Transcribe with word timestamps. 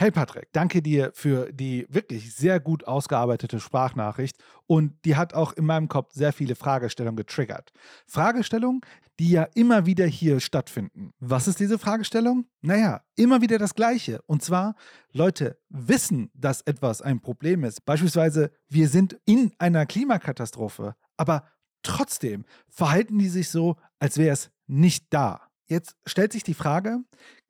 Hey 0.00 0.12
Patrick, 0.12 0.52
danke 0.52 0.80
dir 0.80 1.10
für 1.12 1.52
die 1.52 1.84
wirklich 1.90 2.32
sehr 2.32 2.60
gut 2.60 2.86
ausgearbeitete 2.86 3.58
Sprachnachricht 3.58 4.36
und 4.68 4.92
die 5.04 5.16
hat 5.16 5.34
auch 5.34 5.52
in 5.54 5.66
meinem 5.66 5.88
Kopf 5.88 6.12
sehr 6.12 6.32
viele 6.32 6.54
Fragestellungen 6.54 7.16
getriggert. 7.16 7.72
Fragestellungen, 8.06 8.80
die 9.18 9.32
ja 9.32 9.48
immer 9.56 9.86
wieder 9.86 10.06
hier 10.06 10.38
stattfinden. 10.38 11.10
Was 11.18 11.48
ist 11.48 11.58
diese 11.58 11.80
Fragestellung? 11.80 12.46
Naja, 12.60 13.02
immer 13.16 13.40
wieder 13.42 13.58
das 13.58 13.74
Gleiche. 13.74 14.22
Und 14.26 14.40
zwar, 14.40 14.76
Leute 15.10 15.58
wissen, 15.68 16.30
dass 16.32 16.60
etwas 16.60 17.02
ein 17.02 17.18
Problem 17.18 17.64
ist. 17.64 17.84
Beispielsweise, 17.84 18.52
wir 18.68 18.88
sind 18.88 19.18
in 19.24 19.50
einer 19.58 19.84
Klimakatastrophe, 19.84 20.94
aber 21.16 21.42
trotzdem 21.82 22.44
verhalten 22.68 23.18
die 23.18 23.28
sich 23.28 23.48
so, 23.48 23.74
als 23.98 24.16
wäre 24.16 24.34
es 24.34 24.52
nicht 24.68 25.06
da. 25.10 25.47
Jetzt 25.68 25.96
stellt 26.06 26.32
sich 26.32 26.42
die 26.42 26.54
Frage, 26.54 27.00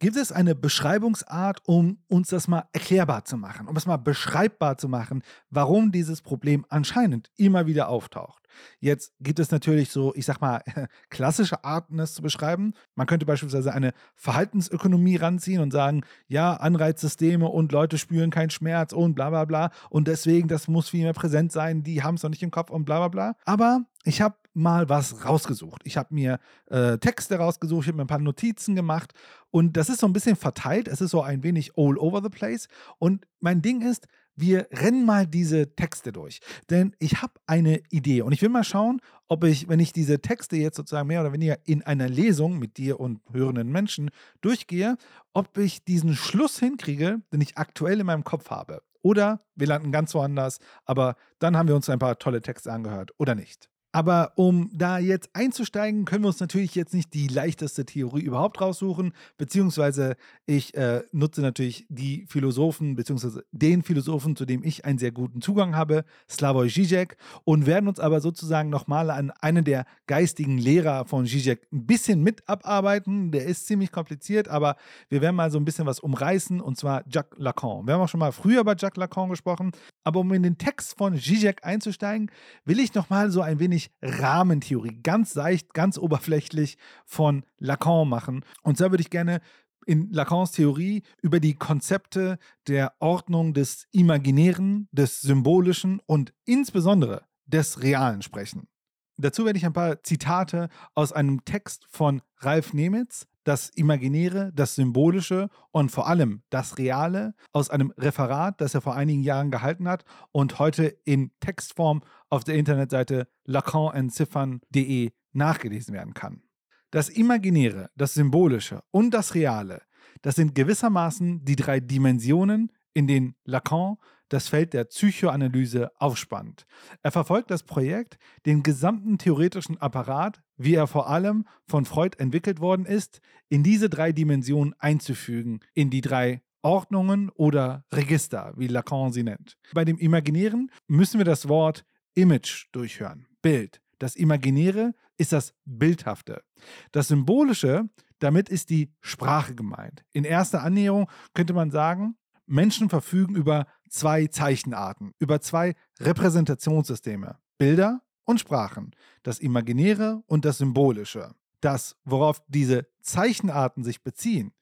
gibt 0.00 0.16
es 0.16 0.32
eine 0.32 0.56
Beschreibungsart, 0.56 1.60
um 1.66 2.02
uns 2.08 2.28
das 2.28 2.48
mal 2.48 2.68
erklärbar 2.72 3.24
zu 3.24 3.36
machen, 3.36 3.68
um 3.68 3.76
es 3.76 3.86
mal 3.86 3.96
beschreibbar 3.96 4.76
zu 4.76 4.88
machen, 4.88 5.22
warum 5.50 5.92
dieses 5.92 6.20
Problem 6.20 6.66
anscheinend 6.68 7.30
immer 7.36 7.66
wieder 7.66 7.88
auftaucht? 7.88 8.38
Jetzt 8.80 9.12
gibt 9.20 9.38
es 9.38 9.51
natürlich 9.51 9.91
so, 9.91 10.15
ich 10.15 10.27
sag 10.27 10.41
mal, 10.41 10.62
klassische 11.11 11.65
Arten, 11.65 11.98
es 11.98 12.15
zu 12.15 12.23
beschreiben. 12.23 12.74
Man 12.95 13.07
könnte 13.07 13.27
beispielsweise 13.27 13.73
eine 13.73 13.93
Verhaltensökonomie 14.16 15.16
ranziehen 15.16 15.61
und 15.61 15.73
sagen, 15.73 16.02
ja, 16.27 16.55
Anreizsysteme 16.55 17.47
und 17.47 17.73
Leute 17.73 17.98
spüren 17.98 18.30
keinen 18.30 18.51
Schmerz 18.51 18.93
und 18.93 19.15
bla 19.15 19.30
bla 19.30 19.45
bla. 19.45 19.71
Und 19.91 20.09
deswegen, 20.09 20.48
das 20.48 20.69
muss 20.69 20.88
viel 20.88 21.02
mehr 21.02 21.12
präsent 21.12 21.52
sein, 21.52 21.83
die 21.83 22.02
haben 22.02 22.16
es 22.16 22.23
noch 22.23 22.30
nicht 22.30 22.43
im 22.43 22.51
Kopf 22.51 22.71
und 22.71 22.84
bla 22.84 22.98
bla 22.98 23.09
bla. 23.09 23.37
Aber 23.45 23.84
ich 24.05 24.21
habe 24.21 24.37
mal 24.55 24.88
was 24.88 25.24
rausgesucht. 25.24 25.83
Ich 25.85 25.96
habe 25.96 26.15
mir 26.15 26.41
äh, 26.66 26.99
Texte 26.99 27.37
rausgesucht, 27.37 27.85
ich 27.85 27.88
habe 27.88 27.99
mir 27.99 28.05
ein 28.05 28.09
paar 28.09 28.19
Notizen 28.19 28.74
gemacht 28.74 29.12
und 29.51 29.77
das 29.77 29.88
ist 29.88 30.01
so 30.01 30.07
ein 30.07 30.12
bisschen 30.12 30.37
verteilt. 30.37 30.88
Es 30.88 31.01
ist 31.01 31.10
so 31.10 31.23
ein 31.23 31.43
wenig 31.43 31.73
all 31.77 31.96
over 31.99 32.21
the 32.23 32.29
place. 32.29 32.69
Und 32.99 33.27
mein 33.41 33.62
Ding 33.62 33.83
ist, 33.83 34.09
wir 34.41 34.69
rennen 34.73 35.05
mal 35.05 35.27
diese 35.27 35.74
Texte 35.74 36.12
durch. 36.12 36.40
Denn 36.71 36.95
ich 36.99 37.23
habe 37.23 37.35
eine 37.46 37.80
Idee 37.90 38.23
und 38.23 38.32
ich 38.32 38.43
will 38.43 38.49
mal 38.49 38.65
schauen, 38.65 39.01
ob 39.29 39.45
ich, 39.45 39.68
wenn 39.68 39.80
ich 39.80 39.93
diese 39.93 40.21
Texte 40.21 40.57
jetzt 40.57 40.76
sozusagen 40.76 41.09
mehr 41.09 41.21
oder 41.21 41.32
weniger 41.32 41.59
in 41.65 41.82
einer 41.82 42.09
Lesung 42.09 42.59
mit 42.59 42.77
dir 42.77 43.01
und 43.01 43.21
hörenden 43.32 43.71
Menschen 43.71 44.10
durchgehe, 44.40 44.96
ob 45.32 45.57
ich 45.59 45.85
diesen 45.85 46.15
Schluss 46.15 46.59
hinkriege, 46.59 47.21
den 47.32 47.40
ich 47.40 47.59
aktuell 47.59 48.01
in 48.01 48.07
meinem 48.07 48.24
Kopf 48.24 48.51
habe. 48.51 48.82
Oder 49.02 49.40
wir 49.54 49.66
landen 49.66 49.93
ganz 49.93 50.15
woanders, 50.15 50.59
aber 50.84 51.16
dann 51.38 51.57
haben 51.57 51.68
wir 51.68 51.77
uns 51.77 51.88
ein 51.88 51.99
paar 51.99 52.18
tolle 52.18 52.43
Texte 52.43 52.73
angehört 52.73 53.12
oder 53.18 53.34
nicht. 53.34 53.68
Aber 53.90 54.32
um 54.36 54.70
da 54.74 54.98
jetzt 54.98 55.30
einzusteigen, 55.32 56.04
können 56.04 56.22
wir 56.22 56.28
uns 56.28 56.40
natürlich 56.40 56.74
jetzt 56.74 56.92
nicht 56.92 57.14
die 57.14 57.26
leichteste 57.26 57.86
Theorie 57.86 58.20
überhaupt 58.20 58.60
raussuchen, 58.60 59.14
beziehungsweise 59.38 60.16
ich 60.44 60.74
äh, 60.76 61.04
nutze 61.12 61.40
natürlich 61.40 61.86
die 61.88 62.26
Philosophen, 62.28 62.96
beziehungsweise 62.96 63.44
den 63.50 63.82
Philosophen, 63.82 64.36
zu 64.36 64.44
dem 64.44 64.62
ich 64.62 64.84
einen 64.84 64.98
sehr 64.98 65.10
guten 65.10 65.41
Zugang 65.41 65.75
habe, 65.75 66.04
Slavoj 66.28 66.69
Žižek, 66.69 67.16
und 67.44 67.64
werden 67.64 67.88
uns 67.88 67.98
aber 67.98 68.20
sozusagen 68.20 68.69
nochmal 68.69 69.09
an 69.10 69.31
einen 69.41 69.64
der 69.64 69.86
geistigen 70.06 70.59
Lehrer 70.59 71.06
von 71.06 71.25
Žižek 71.25 71.60
ein 71.72 71.86
bisschen 71.86 72.22
mit 72.22 72.47
abarbeiten. 72.47 73.31
Der 73.32 73.47
ist 73.47 73.66
ziemlich 73.66 73.91
kompliziert, 73.91 74.48
aber 74.48 74.76
wir 75.09 75.22
werden 75.22 75.36
mal 75.36 75.50
so 75.50 75.59
ein 75.59 75.64
bisschen 75.64 75.86
was 75.86 76.00
umreißen, 76.00 76.60
und 76.60 76.76
zwar 76.76 77.04
Jacques 77.09 77.38
Lacan. 77.38 77.86
Wir 77.86 77.94
haben 77.94 78.03
auch 78.03 78.09
schon 78.09 78.20
mal 78.20 78.32
früher 78.32 78.60
über 78.60 78.76
Jacques 78.76 78.98
Lacan 78.98 79.31
gesprochen, 79.31 79.72
aber 80.04 80.20
um 80.20 80.32
in 80.34 80.42
den 80.42 80.59
Text 80.59 80.98
von 80.98 81.16
Žižek 81.16 81.64
einzusteigen, 81.64 82.31
will 82.66 82.81
ich 82.81 82.92
nochmal 82.94 83.31
so 83.31 83.41
ein 83.41 83.59
wenig 83.59 83.78
wenig 83.78 83.91
Rahmentheorie, 84.03 85.00
ganz 85.03 85.32
seicht, 85.32 85.75
ganz 85.75 85.98
oberflächlich 85.98 86.78
von 87.04 87.44
Lacan 87.59 88.09
machen. 88.09 88.44
Und 88.62 88.78
zwar 88.78 88.91
würde 88.91 89.03
ich 89.03 89.10
gerne 89.10 89.41
in 89.87 90.10
Lacans 90.10 90.53
Theorie 90.53 91.03
über 91.22 91.41
die 91.41 91.54
Konzepte 91.54 92.38
der 92.66 92.93
Ordnung 92.99 93.54
des 93.54 93.87
Imaginären, 93.93 94.88
des 94.93 95.21
Symbolischen 95.22 96.00
und 96.06 96.34
insbesondere 96.44 97.22
des 97.47 97.82
Realen 97.82 98.21
sprechen. 98.21 98.69
Dazu 99.16 99.44
werde 99.47 99.59
ich 99.59 99.66
ein 99.66 99.72
paar 99.72 100.03
Zitate 100.03 100.69
aus 100.95 101.12
einem 101.12 101.45
Text 101.45 101.87
von 101.89 102.21
Ralf 102.39 102.75
Nemitz, 102.75 103.27
das 103.48 103.70
Imaginäre, 103.70 104.53
das 104.54 104.75
Symbolische 104.75 105.48
und 105.70 105.91
vor 105.91 106.06
allem 106.06 106.42
das 106.50 106.76
Reale 106.76 107.34
aus 107.53 107.70
einem 107.70 107.94
Referat, 107.97 108.60
das 108.60 108.75
er 108.75 108.82
vor 108.82 108.94
einigen 108.94 109.22
Jahren 109.22 109.50
gehalten 109.50 109.88
hat 109.88 110.04
und 110.32 110.59
heute 110.59 110.84
in 111.06 111.31
Textform 111.41 112.03
auf 112.28 112.44
der 112.44 112.56
Internetseite 112.56 113.26
lacanentziffern.de 113.47 115.12
nachgelesen 115.32 115.94
werden 115.94 116.12
kann. 116.12 116.42
Das 116.91 117.09
Imaginäre, 117.09 117.88
das 117.97 118.12
Symbolische 118.12 118.82
und 118.91 119.14
das 119.14 119.34
Reale, 119.34 119.80
das 120.20 120.34
sind 120.34 120.54
gewissermaßen 120.54 121.42
die 121.42 121.56
drei 121.56 121.80
Dimensionen, 121.80 122.70
in 122.98 123.06
denen 123.06 123.36
Lacan 123.44 123.97
das 124.28 124.48
Feld 124.48 124.72
der 124.72 124.84
Psychoanalyse 124.84 125.92
aufspannt. 126.00 126.66
Er 127.04 127.12
verfolgt 127.12 127.48
das 127.48 127.62
Projekt, 127.62 128.19
den 128.44 128.64
gesamten 128.64 129.19
theoretischen 129.19 129.78
Apparat, 129.78 130.42
wie 130.56 130.75
er 130.75 130.88
vor 130.88 131.09
allem 131.09 131.47
von 131.69 131.84
Freud 131.84 132.19
entwickelt 132.19 132.59
worden 132.59 132.86
ist, 132.86 133.20
in 133.48 133.62
diese 133.62 133.88
drei 133.88 134.10
Dimensionen 134.10 134.75
einzufügen, 134.81 135.60
in 135.75 135.91
die 135.91 136.00
drei 136.00 136.42
Ordnungen 136.60 137.31
oder 137.31 137.84
Register, 137.92 138.53
wie 138.56 138.66
Lacan 138.66 139.12
sie 139.12 139.22
nennt. 139.22 139.56
Bei 139.72 139.84
dem 139.84 139.97
Imaginären 139.97 140.72
müssen 140.88 141.19
wir 141.19 141.25
das 141.25 141.48
Wort 141.48 141.84
Image 142.15 142.66
durchhören, 142.72 143.28
Bild. 143.42 143.80
Das 144.00 144.16
Imaginäre 144.16 144.92
ist 145.19 145.32
das 145.32 145.54
Bildhafte. 145.65 146.42
Das 146.91 147.06
Symbolische, 147.06 147.88
damit 148.19 148.48
ist 148.48 148.70
die 148.70 148.92
Sprache 149.00 149.54
gemeint. 149.54 150.04
In 150.12 150.25
erster 150.25 150.65
Annäherung 150.65 151.09
könnte 151.32 151.54
man 151.54 151.70
sagen, 151.70 152.16
Menschen 152.48 152.88
verfügen 152.88 153.34
über 153.34 153.66
zwei 153.88 154.26
Zeichenarten, 154.26 155.12
über 155.19 155.41
zwei 155.41 155.75
Repräsentationssysteme, 156.00 157.38
Bilder 157.59 158.03
und 158.25 158.41
Sprachen, 158.41 158.92
das 159.22 159.38
Imaginäre 159.38 160.22
und 160.26 160.44
das 160.44 160.59
Symbolische. 160.59 161.34
Das, 161.60 161.97
worauf 162.04 162.42
diese 162.48 162.86
Zeichenarten 163.00 163.84
sich 163.84 164.03
beziehen, 164.03 164.53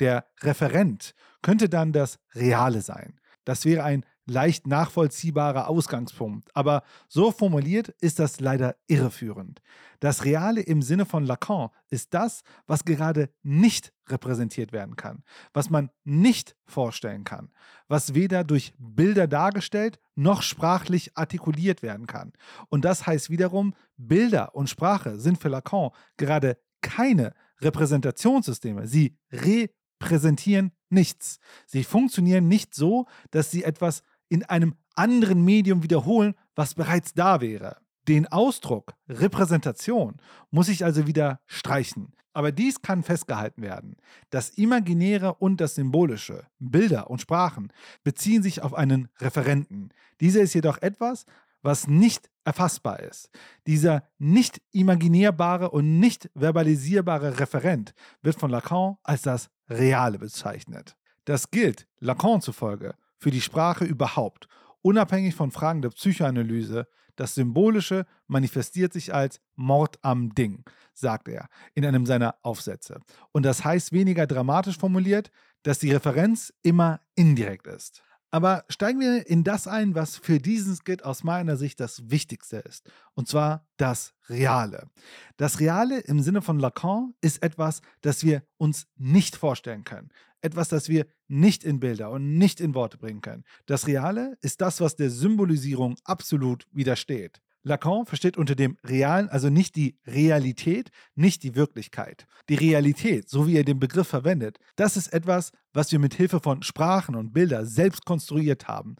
der 0.00 0.26
Referent, 0.40 1.14
könnte 1.42 1.68
dann 1.68 1.92
das 1.92 2.18
Reale 2.34 2.82
sein. 2.82 3.20
Das 3.44 3.64
wäre 3.64 3.84
ein 3.84 4.04
leicht 4.26 4.66
nachvollziehbarer 4.66 5.68
Ausgangspunkt. 5.68 6.54
Aber 6.54 6.82
so 7.08 7.30
formuliert 7.30 7.88
ist 8.00 8.18
das 8.18 8.40
leider 8.40 8.76
irreführend. 8.88 9.62
Das 10.00 10.24
Reale 10.24 10.60
im 10.60 10.82
Sinne 10.82 11.06
von 11.06 11.24
Lacan 11.24 11.70
ist 11.88 12.12
das, 12.12 12.42
was 12.66 12.84
gerade 12.84 13.30
nicht 13.42 13.92
repräsentiert 14.08 14.72
werden 14.72 14.96
kann, 14.96 15.22
was 15.52 15.70
man 15.70 15.90
nicht 16.04 16.56
vorstellen 16.66 17.24
kann, 17.24 17.50
was 17.88 18.14
weder 18.14 18.44
durch 18.44 18.74
Bilder 18.78 19.26
dargestellt 19.26 19.98
noch 20.14 20.42
sprachlich 20.42 21.16
artikuliert 21.16 21.82
werden 21.82 22.06
kann. 22.06 22.32
Und 22.68 22.84
das 22.84 23.06
heißt 23.06 23.30
wiederum, 23.30 23.74
Bilder 23.96 24.54
und 24.54 24.68
Sprache 24.68 25.18
sind 25.18 25.40
für 25.40 25.48
Lacan 25.48 25.90
gerade 26.16 26.58
keine 26.82 27.32
Repräsentationssysteme. 27.60 28.86
Sie 28.86 29.16
repräsentieren 29.32 30.72
nichts. 30.88 31.38
Sie 31.66 31.84
funktionieren 31.84 32.48
nicht 32.48 32.74
so, 32.74 33.06
dass 33.30 33.50
sie 33.50 33.64
etwas 33.64 34.02
in 34.28 34.44
einem 34.44 34.74
anderen 34.94 35.44
Medium 35.44 35.82
wiederholen, 35.82 36.34
was 36.54 36.74
bereits 36.74 37.14
da 37.14 37.40
wäre. 37.40 37.76
Den 38.08 38.26
Ausdruck 38.28 38.94
Repräsentation 39.08 40.16
muss 40.50 40.68
ich 40.68 40.84
also 40.84 41.06
wieder 41.06 41.40
streichen. 41.46 42.12
Aber 42.32 42.52
dies 42.52 42.82
kann 42.82 43.02
festgehalten 43.02 43.62
werden. 43.62 43.96
Das 44.28 44.50
Imaginäre 44.50 45.34
und 45.34 45.58
das 45.60 45.74
Symbolische, 45.74 46.44
Bilder 46.58 47.08
und 47.08 47.20
Sprachen, 47.20 47.72
beziehen 48.04 48.42
sich 48.42 48.62
auf 48.62 48.74
einen 48.74 49.08
Referenten. 49.20 49.88
Dieser 50.20 50.42
ist 50.42 50.52
jedoch 50.52 50.82
etwas, 50.82 51.24
was 51.62 51.88
nicht 51.88 52.30
erfassbar 52.44 53.00
ist. 53.00 53.30
Dieser 53.66 54.04
nicht 54.18 54.60
imaginierbare 54.70 55.70
und 55.70 55.98
nicht 55.98 56.30
verbalisierbare 56.34 57.40
Referent 57.40 57.94
wird 58.22 58.38
von 58.38 58.50
Lacan 58.50 58.96
als 59.02 59.22
das 59.22 59.48
Reale 59.68 60.18
bezeichnet. 60.18 60.94
Das 61.24 61.50
gilt, 61.50 61.88
Lacan 61.98 62.40
zufolge, 62.40 62.94
für 63.18 63.30
die 63.30 63.40
Sprache 63.40 63.84
überhaupt, 63.84 64.48
unabhängig 64.82 65.34
von 65.34 65.50
Fragen 65.50 65.82
der 65.82 65.90
Psychoanalyse. 65.90 66.86
Das 67.16 67.34
Symbolische 67.34 68.04
manifestiert 68.26 68.92
sich 68.92 69.14
als 69.14 69.40
Mord 69.54 69.98
am 70.02 70.34
Ding, 70.34 70.64
sagt 70.92 71.28
er 71.28 71.48
in 71.74 71.86
einem 71.86 72.04
seiner 72.06 72.36
Aufsätze. 72.42 73.00
Und 73.32 73.44
das 73.44 73.64
heißt 73.64 73.92
weniger 73.92 74.26
dramatisch 74.26 74.78
formuliert, 74.78 75.30
dass 75.62 75.78
die 75.78 75.92
Referenz 75.92 76.52
immer 76.62 77.00
indirekt 77.14 77.66
ist. 77.66 78.02
Aber 78.30 78.64
steigen 78.68 79.00
wir 79.00 79.26
in 79.28 79.44
das 79.44 79.66
ein, 79.66 79.94
was 79.94 80.16
für 80.16 80.38
diesen 80.38 80.76
Skit 80.76 81.04
aus 81.04 81.24
meiner 81.24 81.56
Sicht 81.56 81.80
das 81.80 82.10
Wichtigste 82.10 82.58
ist. 82.58 82.90
Und 83.14 83.28
zwar 83.28 83.66
das 83.76 84.14
Reale. 84.28 84.88
Das 85.36 85.60
Reale 85.60 86.00
im 86.00 86.20
Sinne 86.20 86.42
von 86.42 86.58
Lacan 86.58 87.14
ist 87.20 87.42
etwas, 87.42 87.80
das 88.02 88.24
wir 88.24 88.42
uns 88.58 88.88
nicht 88.96 89.36
vorstellen 89.36 89.84
können. 89.84 90.10
Etwas, 90.42 90.68
das 90.68 90.88
wir 90.88 91.06
nicht 91.28 91.64
in 91.64 91.80
Bilder 91.80 92.10
und 92.10 92.38
nicht 92.38 92.60
in 92.60 92.74
Worte 92.74 92.98
bringen 92.98 93.20
können. 93.20 93.44
Das 93.66 93.86
Reale 93.86 94.36
ist 94.40 94.60
das, 94.60 94.80
was 94.80 94.96
der 94.96 95.10
Symbolisierung 95.10 95.96
absolut 96.04 96.66
widersteht. 96.72 97.40
Lacan 97.66 98.06
versteht 98.06 98.36
unter 98.36 98.54
dem 98.54 98.78
Realen 98.84 99.28
also 99.28 99.50
nicht 99.50 99.74
die 99.74 99.98
Realität, 100.06 100.90
nicht 101.16 101.42
die 101.42 101.56
Wirklichkeit. 101.56 102.26
Die 102.48 102.54
Realität, 102.54 103.28
so 103.28 103.48
wie 103.48 103.56
er 103.56 103.64
den 103.64 103.80
Begriff 103.80 104.06
verwendet, 104.06 104.58
das 104.76 104.96
ist 104.96 105.12
etwas, 105.12 105.50
was 105.72 105.90
wir 105.90 105.98
mit 105.98 106.14
Hilfe 106.14 106.38
von 106.38 106.62
Sprachen 106.62 107.16
und 107.16 107.32
Bildern 107.32 107.66
selbst 107.66 108.04
konstruiert 108.04 108.68
haben. 108.68 108.94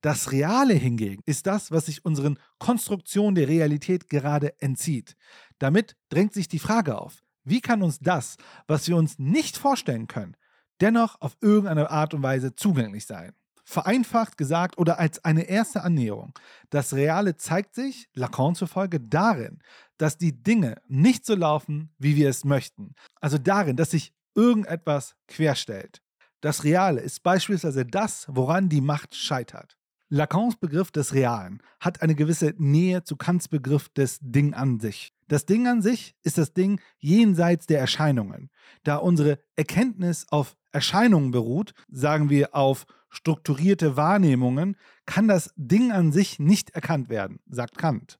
Das 0.00 0.32
Reale 0.32 0.74
hingegen 0.74 1.22
ist 1.26 1.46
das, 1.46 1.70
was 1.70 1.86
sich 1.86 2.04
unseren 2.04 2.40
Konstruktionen 2.58 3.36
der 3.36 3.46
Realität 3.46 4.08
gerade 4.08 4.60
entzieht. 4.60 5.14
Damit 5.60 5.94
drängt 6.08 6.34
sich 6.34 6.48
die 6.48 6.58
Frage 6.58 7.00
auf, 7.00 7.22
wie 7.44 7.60
kann 7.60 7.82
uns 7.82 8.00
das, 8.00 8.36
was 8.66 8.88
wir 8.88 8.96
uns 8.96 9.18
nicht 9.18 9.56
vorstellen 9.56 10.08
können, 10.08 10.36
dennoch 10.80 11.20
auf 11.20 11.36
irgendeine 11.40 11.90
Art 11.90 12.14
und 12.14 12.22
Weise 12.22 12.54
zugänglich 12.54 13.06
sein? 13.06 13.32
Vereinfacht 13.64 14.38
gesagt 14.38 14.78
oder 14.78 14.98
als 14.98 15.24
eine 15.24 15.42
erste 15.42 15.82
Annäherung, 15.82 16.32
das 16.70 16.94
Reale 16.94 17.36
zeigt 17.36 17.74
sich, 17.74 18.08
Lacan 18.14 18.54
zufolge, 18.54 18.98
darin, 18.98 19.60
dass 19.98 20.16
die 20.16 20.42
Dinge 20.42 20.76
nicht 20.88 21.26
so 21.26 21.34
laufen, 21.34 21.92
wie 21.98 22.16
wir 22.16 22.30
es 22.30 22.44
möchten. 22.44 22.94
Also 23.20 23.36
darin, 23.36 23.76
dass 23.76 23.90
sich 23.90 24.14
irgendetwas 24.34 25.16
querstellt. 25.26 26.00
Das 26.40 26.64
Reale 26.64 27.00
ist 27.00 27.22
beispielsweise 27.22 27.84
das, 27.84 28.26
woran 28.28 28.68
die 28.68 28.80
Macht 28.80 29.14
scheitert. 29.14 29.77
Lacans 30.10 30.56
Begriff 30.56 30.90
des 30.90 31.12
Realen 31.12 31.60
hat 31.80 32.00
eine 32.00 32.14
gewisse 32.14 32.54
Nähe 32.56 33.04
zu 33.04 33.16
Kants 33.16 33.48
Begriff 33.48 33.90
des 33.90 34.18
Ding 34.22 34.54
an 34.54 34.80
sich. 34.80 35.12
Das 35.28 35.44
Ding 35.44 35.66
an 35.66 35.82
sich 35.82 36.14
ist 36.22 36.38
das 36.38 36.54
Ding 36.54 36.80
jenseits 36.98 37.66
der 37.66 37.78
Erscheinungen. 37.78 38.50
Da 38.84 38.96
unsere 38.96 39.38
Erkenntnis 39.56 40.26
auf 40.30 40.56
Erscheinungen 40.72 41.30
beruht, 41.30 41.74
sagen 41.90 42.30
wir 42.30 42.54
auf 42.54 42.86
strukturierte 43.10 43.98
Wahrnehmungen, 43.98 44.76
kann 45.04 45.28
das 45.28 45.52
Ding 45.56 45.92
an 45.92 46.10
sich 46.10 46.38
nicht 46.38 46.70
erkannt 46.70 47.10
werden, 47.10 47.40
sagt 47.50 47.76
Kant. 47.76 48.18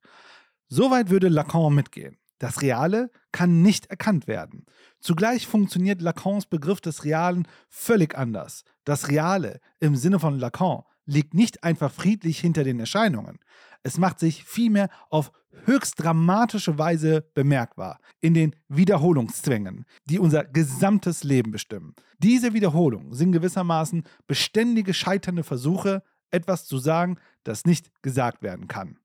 Soweit 0.68 1.08
würde 1.08 1.28
Lacan 1.28 1.74
mitgehen. 1.74 2.18
Das 2.38 2.60
Reale 2.60 3.10
kann 3.32 3.62
nicht 3.62 3.86
erkannt 3.86 4.26
werden. 4.26 4.66
Zugleich 5.00 5.46
funktioniert 5.46 6.02
Lacans 6.02 6.46
Begriff 6.46 6.82
des 6.82 7.04
Realen 7.04 7.48
völlig 7.68 8.16
anders. 8.16 8.64
Das 8.84 9.08
Reale 9.08 9.60
im 9.80 9.96
Sinne 9.96 10.20
von 10.20 10.38
Lacan 10.38 10.82
liegt 11.08 11.34
nicht 11.34 11.64
einfach 11.64 11.90
friedlich 11.90 12.38
hinter 12.38 12.64
den 12.64 12.78
Erscheinungen. 12.78 13.38
Es 13.82 13.98
macht 13.98 14.18
sich 14.18 14.44
vielmehr 14.44 14.90
auf 15.10 15.32
höchst 15.64 15.94
dramatische 15.96 16.78
Weise 16.78 17.22
bemerkbar 17.34 17.98
in 18.20 18.34
den 18.34 18.54
Wiederholungszwängen, 18.68 19.86
die 20.04 20.18
unser 20.18 20.44
gesamtes 20.44 21.24
Leben 21.24 21.50
bestimmen. 21.50 21.94
Diese 22.18 22.52
Wiederholungen 22.52 23.14
sind 23.14 23.32
gewissermaßen 23.32 24.04
beständige 24.26 24.94
scheiternde 24.94 25.44
Versuche, 25.44 26.02
etwas 26.30 26.66
zu 26.66 26.78
sagen, 26.78 27.18
das 27.42 27.64
nicht 27.64 27.90
gesagt 28.02 28.42
werden 28.42 28.68
kann. 28.68 28.98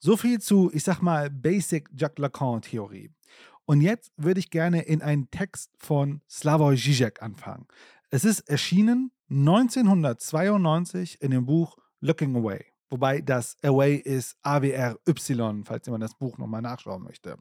So 0.00 0.16
viel 0.16 0.40
zu, 0.40 0.70
ich 0.72 0.84
sag 0.84 1.00
mal, 1.00 1.30
Basic 1.30 1.88
Jacques 1.96 2.18
Lacan-Theorie. 2.18 3.10
Und 3.64 3.80
jetzt 3.80 4.12
würde 4.16 4.40
ich 4.40 4.50
gerne 4.50 4.82
in 4.82 5.02
einen 5.02 5.30
Text 5.30 5.70
von 5.78 6.20
Slavoj 6.28 6.76
Žižek 6.76 7.22
anfangen. 7.22 7.66
Es 8.10 8.24
ist 8.24 8.40
erschienen 8.48 9.10
1992 9.30 11.20
in 11.20 11.30
dem 11.30 11.46
Buch 11.46 11.76
Looking 12.00 12.36
Away. 12.36 12.64
Wobei 12.90 13.20
das 13.20 13.56
Away 13.62 13.96
ist 13.96 14.36
AWRY, 14.42 15.64
falls 15.64 15.86
jemand 15.86 16.02
das 16.02 16.14
Buch 16.14 16.38
nochmal 16.38 16.62
nachschauen 16.62 17.02
möchte. 17.02 17.36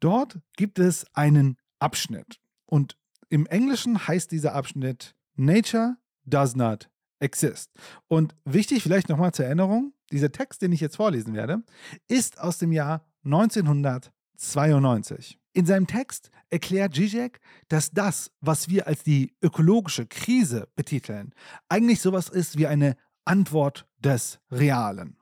Dort 0.00 0.38
gibt 0.56 0.78
es 0.78 1.06
einen 1.14 1.58
Abschnitt. 1.78 2.40
Und 2.66 2.96
im 3.28 3.44
Englischen 3.46 4.06
heißt 4.06 4.30
dieser 4.30 4.54
Abschnitt 4.54 5.14
Nature 5.36 5.96
does 6.24 6.56
not 6.56 6.88
exist. 7.18 7.70
Und 8.08 8.34
wichtig, 8.44 8.82
vielleicht 8.82 9.08
nochmal 9.08 9.32
zur 9.32 9.46
Erinnerung, 9.46 9.94
dieser 10.12 10.32
Text, 10.32 10.60
den 10.62 10.72
ich 10.72 10.80
jetzt 10.80 10.96
vorlesen 10.96 11.34
werde, 11.34 11.62
ist 12.08 12.40
aus 12.40 12.58
dem 12.58 12.72
Jahr 12.72 13.06
1992. 13.24 15.38
In 15.56 15.66
seinem 15.66 15.86
Text 15.86 16.32
erklärt 16.50 16.96
Zizek, 16.96 17.40
dass 17.68 17.92
das, 17.92 18.32
was 18.40 18.68
wir 18.68 18.88
als 18.88 19.04
die 19.04 19.36
ökologische 19.40 20.04
Krise 20.04 20.68
betiteln, 20.74 21.32
eigentlich 21.68 22.00
sowas 22.00 22.28
ist 22.28 22.58
wie 22.58 22.66
eine 22.66 22.96
Antwort 23.24 23.86
des 24.00 24.40
Realen. 24.50 25.16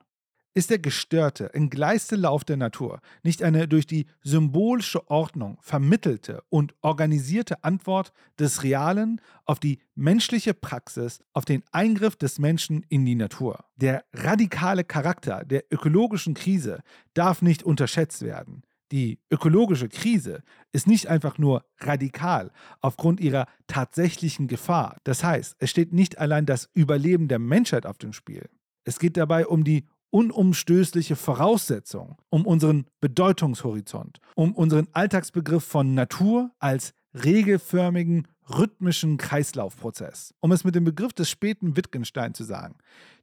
Ist 0.55 0.71
der 0.71 0.79
gestörte, 0.79 1.53
entgleiste 1.53 2.15
Lauf 2.15 2.43
der 2.43 2.57
Natur 2.57 2.99
nicht 3.23 3.43
eine 3.43 3.67
durch 3.67 3.85
die 3.85 4.07
symbolische 4.23 5.07
Ordnung 5.07 5.57
vermittelte 5.61 6.43
und 6.49 6.73
organisierte 6.81 7.63
Antwort 7.63 8.11
des 8.39 8.63
Realen 8.63 9.21
auf 9.45 9.59
die 9.59 9.79
menschliche 9.93 10.55
Praxis, 10.55 11.23
auf 11.33 11.45
den 11.45 11.63
Eingriff 11.71 12.15
des 12.15 12.39
Menschen 12.39 12.83
in 12.89 13.05
die 13.05 13.15
Natur? 13.15 13.65
Der 13.75 14.03
radikale 14.13 14.83
Charakter 14.83 15.45
der 15.45 15.63
ökologischen 15.71 16.33
Krise 16.33 16.81
darf 17.13 17.43
nicht 17.43 17.63
unterschätzt 17.63 18.23
werden. 18.23 18.63
Die 18.93 19.19
ökologische 19.31 19.89
Krise 19.89 20.43
ist 20.71 20.85
nicht 20.85 21.07
einfach 21.07 21.39
nur 21.39 21.65
radikal 21.79 22.51
aufgrund 22.79 23.19
ihrer 23.19 23.47
tatsächlichen 23.65 24.47
Gefahr. 24.47 24.97
Das 25.03 25.23
heißt, 25.23 25.55
es 25.57 25.71
steht 25.71 25.93
nicht 25.93 26.19
allein 26.19 26.45
das 26.45 26.69
Überleben 26.75 27.27
der 27.27 27.39
Menschheit 27.39 27.87
auf 27.87 27.97
dem 27.97 28.13
Spiel. 28.13 28.47
Es 28.83 28.99
geht 28.99 29.17
dabei 29.17 29.47
um 29.47 29.63
die 29.63 29.87
unumstößliche 30.11 31.15
Voraussetzung, 31.15 32.17
um 32.29 32.45
unseren 32.45 32.85
Bedeutungshorizont, 33.01 34.19
um 34.35 34.53
unseren 34.53 34.87
Alltagsbegriff 34.91 35.63
von 35.63 35.95
Natur 35.95 36.51
als 36.59 36.93
regelförmigen, 37.15 38.27
rhythmischen 38.47 39.17
Kreislaufprozess. 39.17 40.35
Um 40.39 40.51
es 40.51 40.65
mit 40.65 40.75
dem 40.75 40.83
Begriff 40.83 41.13
des 41.13 41.31
späten 41.31 41.75
Wittgenstein 41.75 42.35
zu 42.35 42.43
sagen, 42.43 42.75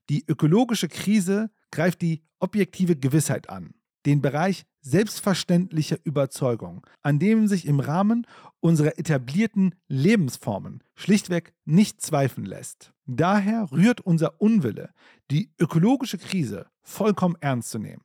die 0.09 0.25
ökologische 0.27 0.89
Krise 0.89 1.53
greift 1.71 2.03
die 2.03 2.25
objektive 2.41 2.97
Gewissheit 2.97 3.49
an 3.49 3.73
den 4.07 4.23
Bereich 4.23 4.65
selbstverständlicher 4.81 5.99
Überzeugung, 6.05 6.87
an 7.03 7.19
dem 7.19 7.47
sich 7.47 7.67
im 7.67 7.81
Rahmen 7.81 8.27
unserer 8.61 8.99
etablierten 8.99 9.75
Lebensformen 9.89 10.83
schlichtweg 10.95 11.53
nicht 11.65 12.01
zweifeln 12.01 12.47
lässt. 12.47 12.93
Daher 13.07 13.71
rührt 13.73 14.01
unser 14.01 14.41
Unwille, 14.41 14.91
die 15.31 15.53
ökologische 15.59 16.19
Krise 16.19 16.67
vollkommen 16.83 17.37
ernst 17.41 17.71
zu 17.71 17.79
nehmen. 17.79 18.03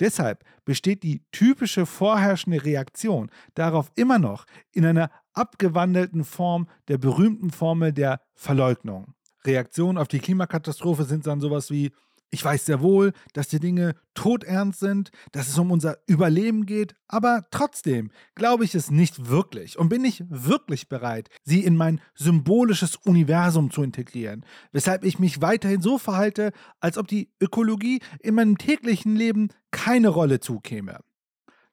Deshalb 0.00 0.44
besteht 0.64 1.02
die 1.02 1.22
typische 1.30 1.84
vorherrschende 1.84 2.64
Reaktion 2.64 3.30
darauf 3.54 3.92
immer 3.96 4.18
noch 4.18 4.46
in 4.72 4.86
einer 4.86 5.10
abgewandelten 5.34 6.24
Form 6.24 6.68
der 6.88 6.98
berühmten 6.98 7.50
Formel 7.50 7.92
der 7.92 8.20
Verleugnung. 8.34 9.14
Reaktionen 9.44 9.98
auf 9.98 10.08
die 10.08 10.18
Klimakatastrophe 10.18 11.04
sind 11.04 11.26
dann 11.26 11.40
sowas 11.40 11.70
wie 11.70 11.92
ich 12.30 12.44
weiß 12.44 12.66
sehr 12.66 12.80
wohl, 12.80 13.12
dass 13.32 13.48
die 13.48 13.60
Dinge 13.60 13.94
todernst 14.14 14.80
sind, 14.80 15.10
dass 15.32 15.48
es 15.48 15.58
um 15.58 15.70
unser 15.70 15.98
Überleben 16.06 16.66
geht, 16.66 16.94
aber 17.06 17.46
trotzdem 17.50 18.10
glaube 18.34 18.64
ich 18.64 18.74
es 18.74 18.90
nicht 18.90 19.28
wirklich 19.28 19.78
und 19.78 19.88
bin 19.88 20.02
nicht 20.02 20.24
wirklich 20.28 20.88
bereit, 20.88 21.30
sie 21.44 21.64
in 21.64 21.76
mein 21.76 22.00
symbolisches 22.14 22.96
Universum 22.96 23.70
zu 23.70 23.82
integrieren, 23.82 24.44
weshalb 24.72 25.04
ich 25.04 25.18
mich 25.18 25.40
weiterhin 25.40 25.80
so 25.80 25.98
verhalte, 25.98 26.52
als 26.80 26.98
ob 26.98 27.08
die 27.08 27.30
Ökologie 27.40 28.00
in 28.20 28.34
meinem 28.34 28.58
täglichen 28.58 29.16
Leben 29.16 29.48
keine 29.70 30.08
Rolle 30.08 30.40
zukäme. 30.40 31.00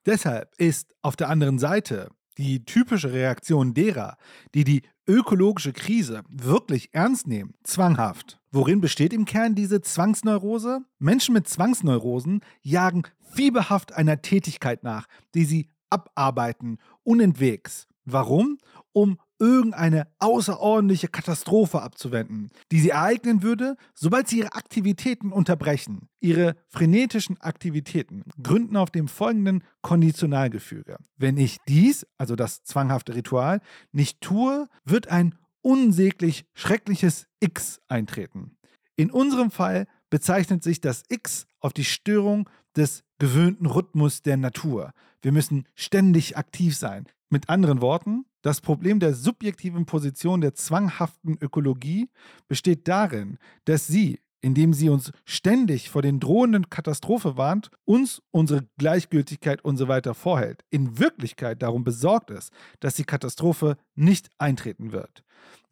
Deshalb 0.05 0.53
ist 0.57 0.93
auf 1.01 1.15
der 1.15 1.29
anderen 1.29 1.59
Seite 1.59 2.09
die 2.37 2.65
typische 2.65 3.11
Reaktion 3.11 3.73
derer, 3.73 4.17
die 4.53 4.63
die 4.63 4.83
ökologische 5.07 5.73
Krise 5.73 6.23
wirklich 6.29 6.89
ernst 6.93 7.27
nehmen, 7.27 7.53
zwanghaft. 7.63 8.39
Worin 8.51 8.81
besteht 8.81 9.13
im 9.13 9.25
Kern 9.25 9.55
diese 9.55 9.81
Zwangsneurose? 9.81 10.81
Menschen 10.99 11.33
mit 11.33 11.47
Zwangsneurosen 11.47 12.41
jagen 12.61 13.03
fieberhaft 13.33 13.93
einer 13.93 14.21
Tätigkeit 14.21 14.83
nach, 14.83 15.07
die 15.33 15.45
sie 15.45 15.69
abarbeiten, 15.89 16.79
unentwegs. 17.03 17.87
Warum? 18.05 18.57
Um 18.93 19.17
irgendeine 19.39 20.07
außerordentliche 20.19 21.07
Katastrophe 21.07 21.81
abzuwenden, 21.81 22.49
die 22.71 22.79
sie 22.79 22.89
ereignen 22.89 23.43
würde, 23.43 23.75
sobald 23.93 24.27
sie 24.27 24.39
ihre 24.39 24.53
Aktivitäten 24.53 25.31
unterbrechen. 25.31 26.07
Ihre 26.19 26.55
frenetischen 26.69 27.39
Aktivitäten 27.41 28.23
gründen 28.41 28.77
auf 28.77 28.91
dem 28.91 29.07
folgenden 29.07 29.63
Konditionalgefüge. 29.81 30.97
Wenn 31.17 31.37
ich 31.37 31.57
dies, 31.67 32.07
also 32.17 32.35
das 32.35 32.63
zwanghafte 32.63 33.15
Ritual, 33.15 33.61
nicht 33.91 34.21
tue, 34.21 34.67
wird 34.85 35.07
ein 35.09 35.35
unsäglich 35.61 36.45
schreckliches 36.53 37.27
X 37.39 37.81
eintreten. 37.87 38.57
In 38.95 39.11
unserem 39.11 39.51
Fall 39.51 39.87
bezeichnet 40.09 40.63
sich 40.63 40.79
das 40.79 41.03
X 41.09 41.47
auf 41.59 41.73
die 41.73 41.83
Störung 41.83 42.49
des 42.75 43.03
gewöhnten 43.17 43.65
Rhythmus 43.65 44.21
der 44.21 44.37
Natur. 44.37 44.91
Wir 45.21 45.31
müssen 45.31 45.67
ständig 45.73 46.37
aktiv 46.37 46.77
sein. 46.77 47.05
Mit 47.29 47.49
anderen 47.49 47.81
Worten, 47.81 48.25
das 48.41 48.61
Problem 48.61 48.99
der 48.99 49.13
subjektiven 49.13 49.85
Position 49.85 50.41
der 50.41 50.53
zwanghaften 50.53 51.37
Ökologie 51.41 52.09
besteht 52.47 52.87
darin, 52.87 53.37
dass 53.65 53.87
sie, 53.87 54.19
indem 54.41 54.73
sie 54.73 54.89
uns 54.89 55.11
ständig 55.25 55.89
vor 55.89 56.03
den 56.03 56.19
drohenden 56.19 56.69
Katastrophe 56.69 57.35
warnt, 57.35 57.71
uns 57.83 58.21
unsere 58.31 58.67
Gleichgültigkeit 58.77 59.65
und 59.65 59.77
so 59.77 59.87
vorhält, 60.13 60.63
in 60.69 60.99
Wirklichkeit 60.99 61.63
darum 61.63 61.83
besorgt 61.83 62.29
ist, 62.29 62.53
dass 62.79 62.95
die 62.95 63.05
Katastrophe 63.05 63.77
nicht 63.95 64.29
eintreten 64.37 64.91
wird. 64.91 65.23